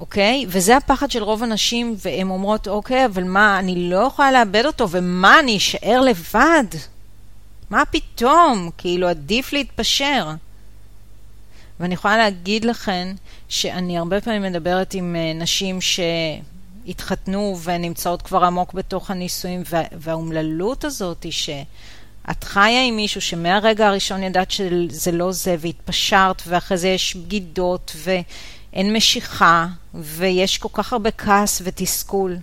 אוקיי? 0.00 0.46
וזה 0.48 0.76
הפחד 0.76 1.10
של 1.10 1.22
רוב 1.22 1.42
הנשים, 1.42 1.96
והן 2.04 2.30
אומרות, 2.30 2.68
אוקיי, 2.68 3.06
אבל 3.06 3.24
מה, 3.24 3.58
אני 3.58 3.90
לא 3.90 3.96
יכולה 3.96 4.32
לאבד 4.32 4.66
אותו, 4.66 4.90
ומה, 4.90 5.40
אני 5.40 5.56
אשאר 5.56 6.00
לבד? 6.00 6.64
מה 7.70 7.82
פתאום? 7.90 8.70
כאילו, 8.78 9.08
עדיף 9.08 9.52
להתפשר. 9.52 10.30
ואני 11.80 11.94
יכולה 11.94 12.16
להגיד 12.16 12.64
לכן 12.64 13.14
שאני 13.48 13.98
הרבה 13.98 14.20
פעמים 14.20 14.42
מדברת 14.42 14.94
עם 14.94 15.16
אה, 15.16 15.32
נשים 15.32 15.78
שהתחתנו 15.80 17.58
ונמצאות 17.62 18.22
כבר 18.22 18.44
עמוק 18.44 18.72
בתוך 18.72 19.10
הנישואים, 19.10 19.62
והאומללות 19.92 20.84
הזאת 20.84 21.22
היא 21.22 21.32
שאת 21.32 22.44
חיה 22.44 22.82
עם 22.82 22.96
מישהו 22.96 23.20
שמהרגע 23.20 23.88
הראשון 23.88 24.22
ידעת 24.22 24.50
שזה 24.50 25.12
לא 25.12 25.32
זה, 25.32 25.56
והתפשרת, 25.58 26.42
ואחרי 26.46 26.78
זה 26.78 26.88
יש 26.88 27.16
בגידות, 27.16 27.96
ואין 27.96 28.92
משיכה, 28.92 29.66
ויש 29.94 30.58
כל 30.58 30.68
כך 30.72 30.92
הרבה 30.92 31.10
כעס 31.10 31.62
ותסכול. 31.64 32.36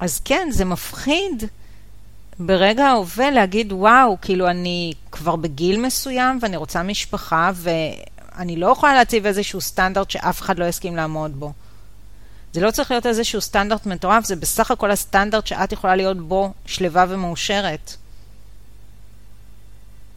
אז 0.00 0.20
כן, 0.24 0.48
זה 0.50 0.64
מפחיד 0.64 1.44
ברגע 2.38 2.86
ההווה 2.86 3.30
להגיד, 3.30 3.72
וואו, 3.72 4.16
כאילו 4.22 4.50
אני 4.50 4.92
כבר 5.12 5.36
בגיל 5.36 5.80
מסוים 5.80 6.38
ואני 6.42 6.56
רוצה 6.56 6.82
משפחה 6.82 7.50
ואני 7.54 8.56
לא 8.56 8.66
יכולה 8.66 8.94
להציב 8.94 9.26
איזשהו 9.26 9.60
סטנדרט 9.60 10.10
שאף 10.10 10.40
אחד 10.40 10.58
לא 10.58 10.64
יסכים 10.64 10.96
לעמוד 10.96 11.40
בו. 11.40 11.52
זה 12.52 12.60
לא 12.60 12.70
צריך 12.70 12.90
להיות 12.90 13.06
איזשהו 13.06 13.40
סטנדרט 13.40 13.86
מטורף, 13.86 14.24
זה 14.24 14.36
בסך 14.36 14.70
הכל 14.70 14.90
הסטנדרט 14.90 15.46
שאת 15.46 15.72
יכולה 15.72 15.96
להיות 15.96 16.20
בו 16.20 16.52
שלווה 16.66 17.04
ומאושרת. 17.08 17.96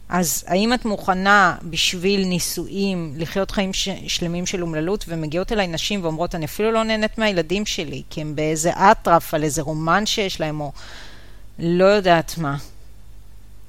אז 0.08 0.44
האם 0.46 0.72
את 0.72 0.84
מוכנה 0.84 1.56
בשביל 1.62 2.24
נישואים 2.24 3.14
לחיות 3.16 3.50
חיים 3.50 3.72
ש- 3.72 3.88
שלמים 4.08 4.46
של 4.46 4.62
אומללות 4.62 5.04
ומגיעות 5.08 5.52
אליי 5.52 5.66
נשים 5.66 6.02
ואומרות 6.02 6.34
אני 6.34 6.44
אפילו 6.44 6.72
לא 6.72 6.82
נהנית 6.82 7.18
מהילדים 7.18 7.66
שלי 7.66 8.02
כי 8.10 8.20
הם 8.20 8.36
באיזה 8.36 8.70
אטרף 8.70 9.34
על 9.34 9.44
איזה 9.44 9.62
רומן 9.62 10.06
שיש 10.06 10.40
להם 10.40 10.60
או 10.60 10.72
לא 11.64 11.84
יודעת 11.84 12.38
מה. 12.38 12.56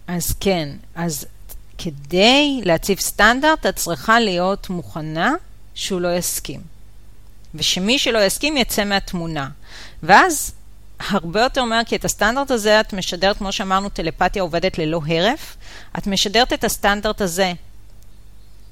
אז 0.07 0.33
כן, 0.39 0.69
אז 0.95 1.25
כדי 1.77 2.61
להציב 2.65 2.99
סטנדרט, 2.99 3.65
את 3.65 3.75
צריכה 3.75 4.19
להיות 4.19 4.69
מוכנה 4.69 5.33
שהוא 5.73 6.01
לא 6.01 6.15
יסכים. 6.15 6.61
ושמי 7.55 7.99
שלא 7.99 8.25
יסכים 8.25 8.57
יצא 8.57 8.83
מהתמונה. 8.83 9.49
ואז 10.03 10.51
הרבה 10.99 11.41
יותר 11.41 11.63
מהר, 11.63 11.83
כי 11.83 11.95
את 11.95 12.05
הסטנדרט 12.05 12.51
הזה 12.51 12.79
את 12.79 12.93
משדרת, 12.93 13.37
כמו 13.37 13.51
שאמרנו, 13.51 13.89
טלפתיה 13.89 14.41
עובדת 14.41 14.77
ללא 14.77 15.01
הרף. 15.07 15.57
את 15.97 16.07
משדרת 16.07 16.53
את 16.53 16.63
הסטנדרט 16.63 17.21
הזה 17.21 17.53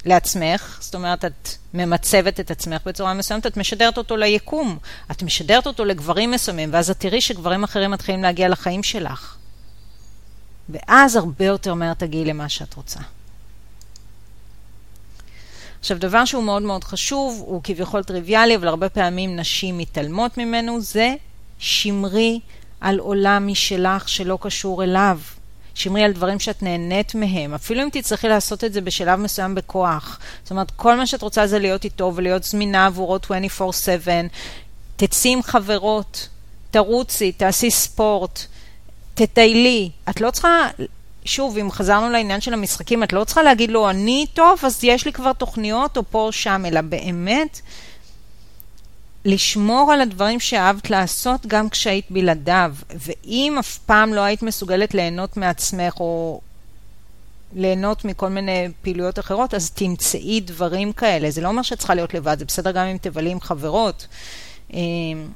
לעצמך, 0.04 0.78
זאת 0.80 0.94
אומרת, 0.94 1.24
את 1.24 1.48
ממצבת 1.74 2.40
את 2.40 2.50
עצמך 2.50 2.82
בצורה 2.86 3.14
מסוימת, 3.14 3.46
את 3.46 3.56
משדרת 3.56 3.98
אותו 3.98 4.16
ליקום, 4.16 4.78
את 5.10 5.22
משדרת 5.22 5.66
אותו 5.66 5.84
לגברים 5.84 6.30
מסוימים, 6.30 6.68
ואז 6.72 6.90
את 6.90 7.00
תראי 7.00 7.20
שגברים 7.20 7.64
אחרים 7.64 7.90
מתחילים 7.90 8.22
להגיע 8.22 8.48
לחיים 8.48 8.82
שלך. 8.82 9.36
ואז 10.68 11.16
הרבה 11.16 11.44
יותר 11.44 11.74
מהר 11.74 11.94
תגיעי 11.94 12.24
למה 12.24 12.48
שאת 12.48 12.74
רוצה. 12.74 13.00
עכשיו, 15.80 15.98
דבר 15.98 16.24
שהוא 16.24 16.42
מאוד 16.42 16.62
מאוד 16.62 16.84
חשוב, 16.84 17.42
הוא 17.46 17.60
כביכול 17.64 18.02
טריוויאלי, 18.02 18.56
אבל 18.56 18.68
הרבה 18.68 18.88
פעמים 18.88 19.36
נשים 19.36 19.78
מתעלמות 19.78 20.38
ממנו, 20.38 20.80
זה 20.80 21.14
שמרי 21.58 22.40
על 22.80 22.98
עולם 22.98 23.46
משלך 23.46 24.08
שלא 24.08 24.38
קשור 24.40 24.84
אליו. 24.84 25.18
שמרי 25.74 26.02
על 26.02 26.12
דברים 26.12 26.40
שאת 26.40 26.62
נהנית 26.62 27.14
מהם, 27.14 27.54
אפילו 27.54 27.82
אם 27.82 27.88
תצטרכי 27.92 28.28
לעשות 28.28 28.64
את 28.64 28.72
זה 28.72 28.80
בשלב 28.80 29.18
מסוים 29.18 29.54
בכוח. 29.54 30.18
זאת 30.42 30.50
אומרת, 30.50 30.70
כל 30.70 30.96
מה 30.96 31.06
שאת 31.06 31.22
רוצה 31.22 31.46
זה 31.46 31.58
להיות 31.58 31.84
איתו 31.84 32.12
ולהיות 32.14 32.44
זמינה 32.44 32.86
עבורו 32.86 33.16
24/7, 33.16 33.28
תצאי 34.96 35.32
עם 35.32 35.42
חברות, 35.42 36.28
תרוצי, 36.70 37.32
תעשי 37.32 37.70
ספורט, 37.70 38.40
תטיילי. 39.14 39.90
את 40.10 40.20
לא 40.20 40.30
צריכה, 40.30 40.68
שוב, 41.24 41.58
אם 41.58 41.70
חזרנו 41.70 42.10
לעניין 42.10 42.40
של 42.40 42.52
המשחקים, 42.52 43.02
את 43.02 43.12
לא 43.12 43.24
צריכה 43.24 43.42
להגיד 43.42 43.70
לו, 43.70 43.90
אני 43.90 44.26
טוב, 44.34 44.58
אז 44.62 44.84
יש 44.84 45.04
לי 45.04 45.12
כבר 45.12 45.32
תוכניות, 45.32 45.96
או 45.96 46.02
פה 46.10 46.18
או 46.18 46.32
שם, 46.32 46.62
אלא 46.66 46.80
באמת 46.80 47.60
לשמור 49.24 49.92
על 49.92 50.00
הדברים 50.00 50.40
שאהבת 50.40 50.90
לעשות 50.90 51.46
גם 51.46 51.68
כשהיית 51.68 52.10
בלעדיו. 52.10 52.74
ואם 52.90 53.56
אף 53.60 53.78
פעם 53.78 54.14
לא 54.14 54.20
היית 54.20 54.42
מסוגלת 54.42 54.94
ליהנות 54.94 55.36
מעצמך 55.36 56.00
או 56.00 56.40
ליהנות 57.54 58.04
מכל 58.04 58.28
מיני 58.28 58.68
פעילויות 58.82 59.18
אחרות, 59.18 59.54
אז 59.54 59.70
תמצאי 59.70 60.40
דברים 60.40 60.92
כאלה. 60.92 61.30
זה 61.30 61.40
לא 61.40 61.48
אומר 61.48 61.62
שאת 61.62 61.78
צריכה 61.78 61.94
להיות 61.94 62.14
לבד, 62.14 62.38
זה 62.38 62.44
בסדר 62.44 62.70
גם 62.70 62.86
אם 62.86 62.96
תבלי 62.96 63.30
עם 63.30 63.40
חברות. 63.40 64.06
אמ, 64.72 65.28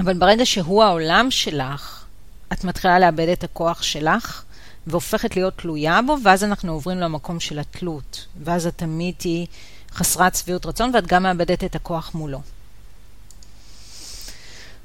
אבל 0.00 0.14
ברגע 0.14 0.46
שהוא 0.46 0.82
העולם 0.82 1.30
שלך, 1.30 2.04
את 2.52 2.64
מתחילה 2.64 2.98
לאבד 2.98 3.28
את 3.28 3.44
הכוח 3.44 3.82
שלך 3.82 4.42
והופכת 4.86 5.36
להיות 5.36 5.58
תלויה 5.58 6.00
בו, 6.06 6.16
ואז 6.24 6.44
אנחנו 6.44 6.72
עוברים 6.72 6.98
למקום 6.98 7.40
של 7.40 7.58
התלות. 7.58 8.26
ואז 8.44 8.66
את 8.66 8.78
תמיד 8.78 9.14
תהיי 9.18 9.46
חסרת 9.92 10.34
שביעות 10.34 10.66
רצון, 10.66 10.90
ואת 10.94 11.06
גם 11.06 11.22
מאבדת 11.22 11.64
את 11.64 11.74
הכוח 11.74 12.14
מולו. 12.14 12.40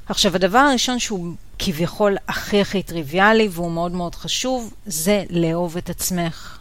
עכשיו, 0.09 0.35
הדבר 0.35 0.57
הראשון 0.57 0.99
שהוא 0.99 1.33
כביכול 1.59 2.17
הכי 2.27 2.61
הכי 2.61 2.83
טריוויאלי 2.83 3.47
והוא 3.51 3.71
מאוד 3.71 3.91
מאוד 3.91 4.15
חשוב, 4.15 4.73
זה 4.85 5.23
לאהוב 5.29 5.77
את 5.77 5.89
עצמך. 5.89 6.59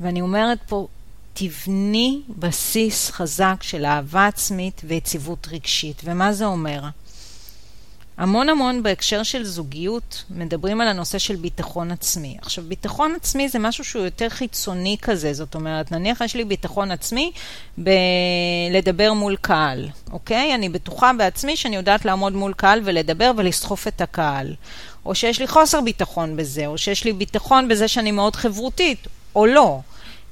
ואני 0.00 0.20
אומרת 0.20 0.58
פה, 0.66 0.86
תבני 1.34 2.22
בסיס 2.38 3.10
חזק 3.10 3.56
של 3.60 3.84
אהבה 3.84 4.26
עצמית 4.26 4.80
ויציבות 4.84 5.48
רגשית. 5.50 6.02
ומה 6.04 6.32
זה 6.32 6.46
אומר? 6.46 6.82
המון 8.22 8.48
המון 8.48 8.82
בהקשר 8.82 9.22
של 9.22 9.44
זוגיות 9.44 10.24
מדברים 10.30 10.80
על 10.80 10.88
הנושא 10.88 11.18
של 11.18 11.36
ביטחון 11.36 11.90
עצמי. 11.90 12.36
עכשיו, 12.42 12.64
ביטחון 12.64 13.14
עצמי 13.16 13.48
זה 13.48 13.58
משהו 13.58 13.84
שהוא 13.84 14.04
יותר 14.04 14.28
חיצוני 14.28 14.96
כזה, 15.02 15.32
זאת 15.32 15.54
אומרת, 15.54 15.92
נניח 15.92 16.20
יש 16.20 16.36
לי 16.36 16.44
ביטחון 16.44 16.90
עצמי 16.90 17.32
בלדבר 17.78 19.12
מול 19.12 19.36
קהל, 19.36 19.88
אוקיי? 20.12 20.54
אני 20.54 20.68
בטוחה 20.68 21.12
בעצמי 21.18 21.56
שאני 21.56 21.76
יודעת 21.76 22.04
לעמוד 22.04 22.32
מול 22.32 22.52
קהל 22.52 22.80
ולדבר 22.84 23.32
ולסחוף 23.36 23.88
את 23.88 24.00
הקהל. 24.00 24.54
או 25.06 25.14
שיש 25.14 25.40
לי 25.40 25.46
חוסר 25.46 25.80
ביטחון 25.80 26.36
בזה, 26.36 26.66
או 26.66 26.78
שיש 26.78 27.04
לי 27.04 27.12
ביטחון 27.12 27.68
בזה 27.68 27.88
שאני 27.88 28.10
מאוד 28.10 28.36
חברותית, 28.36 29.08
או 29.34 29.46
לא. 29.46 29.78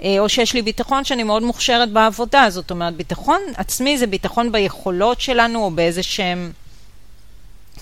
אה, 0.03 0.16
או 0.18 0.29
שיש 0.29 0.55
לי 0.55 0.62
ביטחון 0.62 1.05
שאני 1.05 1.22
מאוד 1.22 1.42
מוכשרת 1.42 1.90
בעבודה, 1.90 2.46
זאת 2.50 2.70
אומרת, 2.70 2.94
ביטחון 2.94 3.40
עצמי 3.57 3.98
זה 3.98 4.07
ביטחון 4.07 4.53
ביכולות 4.53 5.20
שלנו 5.20 5.64
או 5.64 5.70
באיזה 5.70 6.03
שהם 6.03 6.53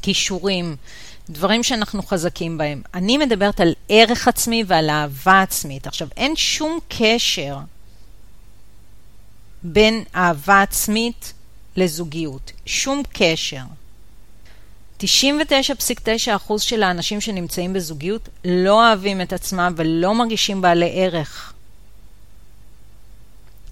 כישורים, 0.03 0.77
דברים 1.31 1.63
שאנחנו 1.63 2.03
חזקים 2.03 2.59
בהם. 2.59 2.83
אני 2.95 3.19
מדברת 3.19 3.61
על 3.61 3.75
ערך 3.89 4.29
עצמי 4.29 4.65
ועל 4.67 4.91
אהבה 4.91 5.43
עצמית. 5.43 5.87
עכשיו, 5.87 6.09
אין 6.17 6.37
שום 6.37 6.79
קשר 6.89 7.57
בין 9.63 10.05
אהבה 10.15 10.63
עצמית 10.63 11.33
לזוגיות. 11.77 12.53
שום 12.67 13.03
קשר. 13.13 13.63
99.9% 15.01 16.59
של 16.59 16.83
האנשים 16.83 17.21
שנמצאים 17.21 17.73
בזוגיות 17.73 18.29
לא 18.45 18.87
אוהבים 18.89 19.21
את 19.21 19.33
עצמם 19.33 19.75
ולא 19.77 20.15
מרגישים 20.15 20.61
בעלי 20.61 20.91
ערך. 20.95 21.53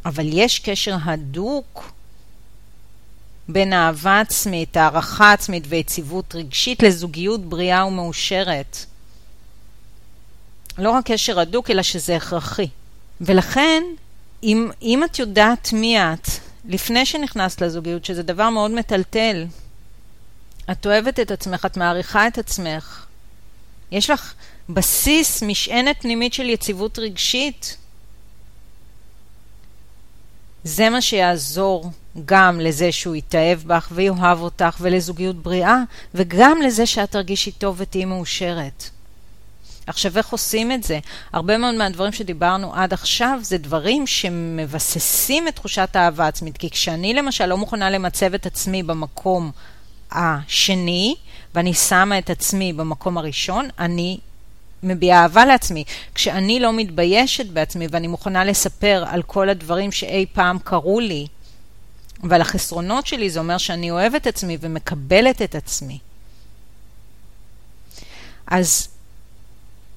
אבל 0.04 0.26
יש 0.32 0.58
קשר 0.58 0.96
הדוק 1.04 1.92
בין 3.48 3.72
אהבה 3.72 4.20
עצמית, 4.20 4.76
הערכה 4.76 5.32
עצמית 5.32 5.64
ויציבות 5.68 6.34
רגשית 6.34 6.82
לזוגיות 6.82 7.44
בריאה 7.44 7.86
ומאושרת. 7.86 8.76
לא 10.78 10.90
רק 10.90 11.10
קשר 11.10 11.40
הדוק, 11.40 11.70
אלא 11.70 11.82
שזה 11.82 12.16
הכרחי. 12.16 12.68
ולכן, 13.20 13.82
אם, 14.42 14.70
אם 14.82 15.04
את 15.04 15.18
יודעת 15.18 15.72
מי 15.72 15.98
את, 15.98 16.28
לפני 16.64 17.06
שנכנסת 17.06 17.62
לזוגיות, 17.62 18.04
שזה 18.04 18.22
דבר 18.22 18.50
מאוד 18.50 18.70
מטלטל, 18.70 19.46
את 20.70 20.86
אוהבת 20.86 21.20
את 21.20 21.30
עצמך, 21.30 21.66
את 21.66 21.76
מעריכה 21.76 22.26
את 22.26 22.38
עצמך. 22.38 23.06
יש 23.90 24.10
לך 24.10 24.34
בסיס, 24.68 25.42
משענת 25.42 25.96
פנימית 26.00 26.32
של 26.32 26.48
יציבות 26.48 26.98
רגשית. 26.98 27.76
זה 30.64 30.90
מה 30.90 31.00
שיעזור 31.00 31.90
גם 32.24 32.60
לזה 32.60 32.92
שהוא 32.92 33.16
יתאהב 33.16 33.58
בך 33.66 33.88
ויאהב 33.92 34.40
אותך 34.40 34.76
ולזוגיות 34.80 35.36
בריאה, 35.36 35.82
וגם 36.14 36.58
לזה 36.62 36.86
שאת 36.86 37.10
תרגישי 37.10 37.50
טוב 37.50 37.76
ותהיי 37.78 38.04
מאושרת. 38.04 38.90
עכשיו, 39.86 40.18
איך 40.18 40.28
עושים 40.28 40.72
את 40.72 40.84
זה? 40.84 40.98
הרבה 41.32 41.58
מאוד 41.58 41.74
מהדברים 41.74 42.12
שדיברנו 42.12 42.74
עד 42.74 42.92
עכשיו 42.92 43.38
זה 43.42 43.58
דברים 43.58 44.06
שמבססים 44.06 45.48
את 45.48 45.56
תחושת 45.56 45.96
האהבה 45.96 46.26
עצמית. 46.26 46.58
כי 46.58 46.70
כשאני 46.70 47.14
למשל 47.14 47.46
לא 47.46 47.56
מוכנה 47.56 47.90
למצב 47.90 48.34
את 48.34 48.46
עצמי 48.46 48.82
במקום 48.82 49.50
השני, 50.12 51.14
ואני 51.54 51.74
שמה 51.74 52.18
את 52.18 52.30
עצמי 52.30 52.72
במקום 52.72 53.18
הראשון, 53.18 53.68
אני 53.78 54.18
מביעה 54.82 55.22
אהבה 55.22 55.44
לעצמי. 55.44 55.84
כשאני 56.14 56.60
לא 56.60 56.72
מתביישת 56.72 57.46
בעצמי 57.46 57.86
ואני 57.90 58.06
מוכנה 58.06 58.44
לספר 58.44 59.04
על 59.08 59.22
כל 59.22 59.48
הדברים 59.48 59.92
שאי 59.92 60.26
פעם 60.32 60.58
קרו 60.58 61.00
לי, 61.00 61.26
ועל 62.24 62.40
החסרונות 62.40 63.06
שלי, 63.06 63.30
זה 63.30 63.38
אומר 63.38 63.58
שאני 63.58 63.90
אוהבת 63.90 64.22
את 64.22 64.26
עצמי 64.26 64.58
ומקבלת 64.60 65.42
את 65.42 65.54
עצמי. 65.54 65.98
אז 68.46 68.88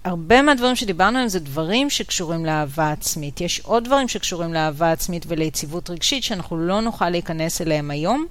הרבה 0.04 0.42
מהדברים 0.42 0.76
שדיברנו 0.76 1.18
עליהם 1.18 1.30
זה 1.30 1.40
דברים 1.40 1.90
שקשורים 1.90 2.46
לאהבה 2.46 2.92
עצמית. 2.92 3.42
יש 3.42 3.60
עוד 3.60 3.84
דברים 3.84 4.08
שקשורים 4.08 4.54
לאהבה 4.54 4.92
עצמית 4.92 5.26
וליציבות 5.28 5.90
רגשית 5.90 6.24
שאנחנו 6.24 6.58
לא 6.58 6.82
נוכל 6.82 7.10
להיכנס 7.10 7.62
אליהם 7.62 7.92
היום, 7.92 8.26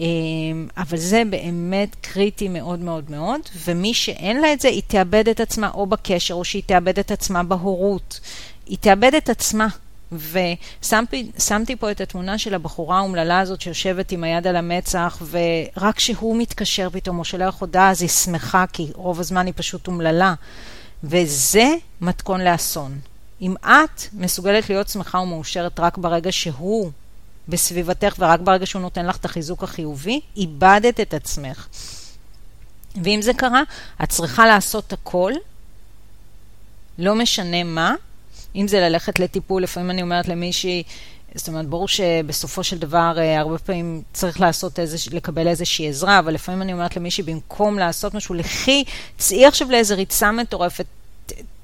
אמ, 0.00 0.68
אבל 0.76 0.96
זה 0.96 1.22
באמת 1.30 1.96
קריטי 2.00 2.48
מאוד 2.48 2.78
מאוד 2.78 3.10
מאוד, 3.10 3.40
ומי 3.64 3.94
שאין 3.94 4.40
לה 4.40 4.52
את 4.52 4.60
זה, 4.60 4.68
היא 4.68 4.82
תאבד 4.86 5.28
את 5.28 5.40
עצמה 5.40 5.70
או 5.74 5.86
בקשר, 5.86 6.34
או 6.34 6.44
שהיא 6.44 6.62
תאבד 6.66 6.98
את 6.98 7.10
עצמה 7.10 7.42
בהורות. 7.42 8.20
היא 8.66 8.78
תאבד 8.80 9.14
את 9.14 9.28
עצמה. 9.28 9.66
ושמתי 10.12 11.76
פה 11.78 11.90
את 11.90 12.00
התמונה 12.00 12.38
של 12.38 12.54
הבחורה 12.54 12.98
האומללה 12.98 13.40
הזאת 13.40 13.60
שיושבת 13.60 14.12
עם 14.12 14.24
היד 14.24 14.46
על 14.46 14.56
המצח, 14.56 15.22
ורק 15.30 15.96
כשהוא 15.96 16.36
מתקשר 16.36 16.90
פתאום 16.90 17.18
או 17.18 17.24
שולח 17.24 17.54
הודעה, 17.60 17.90
אז 17.90 18.02
היא 18.02 18.08
שמחה, 18.08 18.64
כי 18.72 18.90
רוב 18.94 19.20
הזמן 19.20 19.46
היא 19.46 19.54
פשוט 19.56 19.86
אומללה. 19.86 20.34
וזה 21.04 21.74
מתכון 22.00 22.40
לאסון. 22.40 22.98
אם 23.40 23.54
את 23.62 24.02
מסוגלת 24.12 24.68
להיות 24.70 24.88
שמחה 24.88 25.18
ומאושרת 25.18 25.80
רק 25.80 25.98
ברגע 25.98 26.32
שהוא 26.32 26.90
בסביבתך 27.48 28.14
ורק 28.18 28.40
ברגע 28.40 28.66
שהוא 28.66 28.82
נותן 28.82 29.06
לך 29.06 29.16
את 29.16 29.24
החיזוק 29.24 29.62
החיובי, 29.62 30.20
איבדת 30.36 31.00
את 31.00 31.14
עצמך. 31.14 31.66
ואם 33.02 33.22
זה 33.22 33.34
קרה, 33.34 33.62
את 34.02 34.08
צריכה 34.08 34.46
לעשות 34.46 34.92
הכל, 34.92 35.32
לא 36.98 37.14
משנה 37.14 37.64
מה, 37.64 37.94
אם 38.56 38.68
זה 38.68 38.80
ללכת 38.80 39.18
לטיפול, 39.18 39.62
לפעמים 39.62 39.90
אני 39.90 40.02
אומרת 40.02 40.28
למישהי, 40.28 40.82
זאת 41.34 41.48
אומרת, 41.48 41.66
ברור 41.66 41.88
שבסופו 41.88 42.64
של 42.64 42.78
דבר 42.78 43.14
אה, 43.18 43.40
הרבה 43.40 43.58
פעמים 43.58 44.02
צריך 44.12 44.40
לעשות 44.40 44.78
איזה, 44.78 44.96
לקבל 45.12 45.48
איזושהי 45.48 45.88
עזרה, 45.88 46.18
אבל 46.18 46.34
לפעמים 46.34 46.62
אני 46.62 46.72
אומרת 46.72 46.96
למישהי, 46.96 47.24
במקום 47.24 47.78
לעשות 47.78 48.14
משהו, 48.14 48.34
לכי, 48.34 48.84
צאי 49.18 49.46
עכשיו 49.46 49.70
לאיזה 49.70 49.94
ריצה 49.94 50.32
מטורפת, 50.32 50.86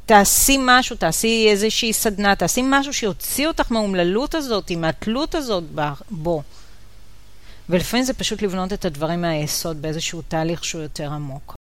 תעשי 0.07 0.57
משהו, 0.61 0.97
תעשי 0.97 1.47
איזושהי 1.51 1.93
סדנה, 1.93 2.37
תעשי 2.37 2.61
משהו 2.65 2.93
שיוציא 2.93 3.47
אותך 3.49 3.73
מהאומללות 3.73 4.35
הזאת, 4.35 4.71
מהתלות 4.71 5.35
הזאת 5.35 5.65
בו. 6.11 6.43
ולפעמים 7.69 8.05
זה 8.05 8.15
פשוט 8.15 8.43
לבנות 8.43 8.73
את 8.73 8.85
הדברים 8.85 9.21
מהיסוד 9.21 9.83
באיזשהו 9.83 10.23
תהליך 10.23 10.65
שהוא 10.65 10.83
יותר 10.83 11.13
עמוק. 11.13 11.62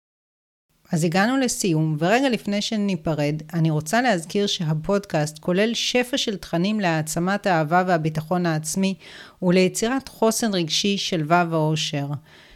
אז 0.91 1.04
הגענו 1.04 1.38
לסיום, 1.38 1.95
ורגע 1.99 2.30
לפני 2.30 2.62
שניפרד, 2.62 3.36
אני 3.54 3.69
רוצה 3.69 4.01
להזכיר 4.01 4.47
שהפודקאסט 4.47 5.39
כולל 5.39 5.73
שפע 5.73 6.17
של 6.17 6.38
תכנים 6.38 6.80
להעצמת 6.80 7.47
האהבה 7.47 7.84
והביטחון 7.88 8.45
העצמי 8.45 8.95
וליצירת 9.41 10.08
חוסן 10.08 10.54
רגשי, 10.54 10.97
שלווה 10.97 11.45
ואושר, 11.49 12.08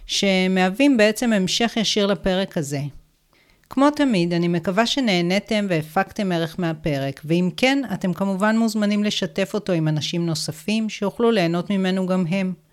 שמהווים 0.06 0.98
בעצם 0.98 1.34
המשך 1.34 1.74
ישיר 1.78 2.06
לפרק 2.06 2.58
הזה. 2.58 2.82
כמו 3.70 3.90
תמיד, 3.90 4.34
אני 4.34 4.48
מקווה 4.48 4.86
שנהניתם 4.86 5.66
והפקתם 5.70 6.32
ערך 6.32 6.60
מהפרק, 6.60 7.22
ואם 7.26 7.50
כן, 7.58 7.82
אתם 7.94 8.14
כמובן 8.14 8.58
מוזמנים 8.58 9.04
לשתף 9.04 9.54
אותו 9.54 9.74
עם 9.74 9.88
אנשים 9.88 10.26
נוספים 10.26 10.90
שיוכלו 10.90 11.32
ליהנות 11.32 11.70
ממנו 11.70 12.08
גם 12.08 12.26
הם. 12.30 12.65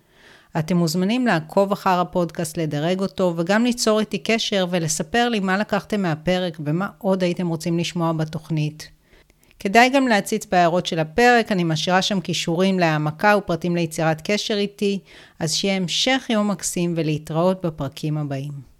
אתם 0.59 0.77
מוזמנים 0.77 1.27
לעקוב 1.27 1.71
אחר 1.71 1.99
הפודקאסט, 1.99 2.57
לדרג 2.57 2.99
אותו, 2.99 3.33
וגם 3.37 3.63
ליצור 3.63 3.99
איתי 3.99 4.17
קשר 4.17 4.65
ולספר 4.69 5.29
לי 5.29 5.39
מה 5.39 5.57
לקחתם 5.57 6.01
מהפרק 6.01 6.57
ומה 6.65 6.87
עוד 6.97 7.23
הייתם 7.23 7.47
רוצים 7.47 7.79
לשמוע 7.79 8.13
בתוכנית. 8.13 8.89
כדאי 9.59 9.89
גם 9.89 10.07
להציץ 10.07 10.45
בהערות 10.45 10.85
של 10.85 10.99
הפרק, 10.99 11.51
אני 11.51 11.63
משאירה 11.63 12.01
שם 12.01 12.19
כישורים 12.19 12.79
להעמקה 12.79 13.35
ופרטים 13.37 13.75
ליצירת 13.75 14.21
קשר 14.23 14.57
איתי, 14.57 14.99
אז 15.39 15.53
שיהיה 15.53 15.75
המשך 15.75 16.25
יום 16.29 16.51
מקסים 16.51 16.93
ולהתראות 16.97 17.65
בפרקים 17.65 18.17
הבאים. 18.17 18.72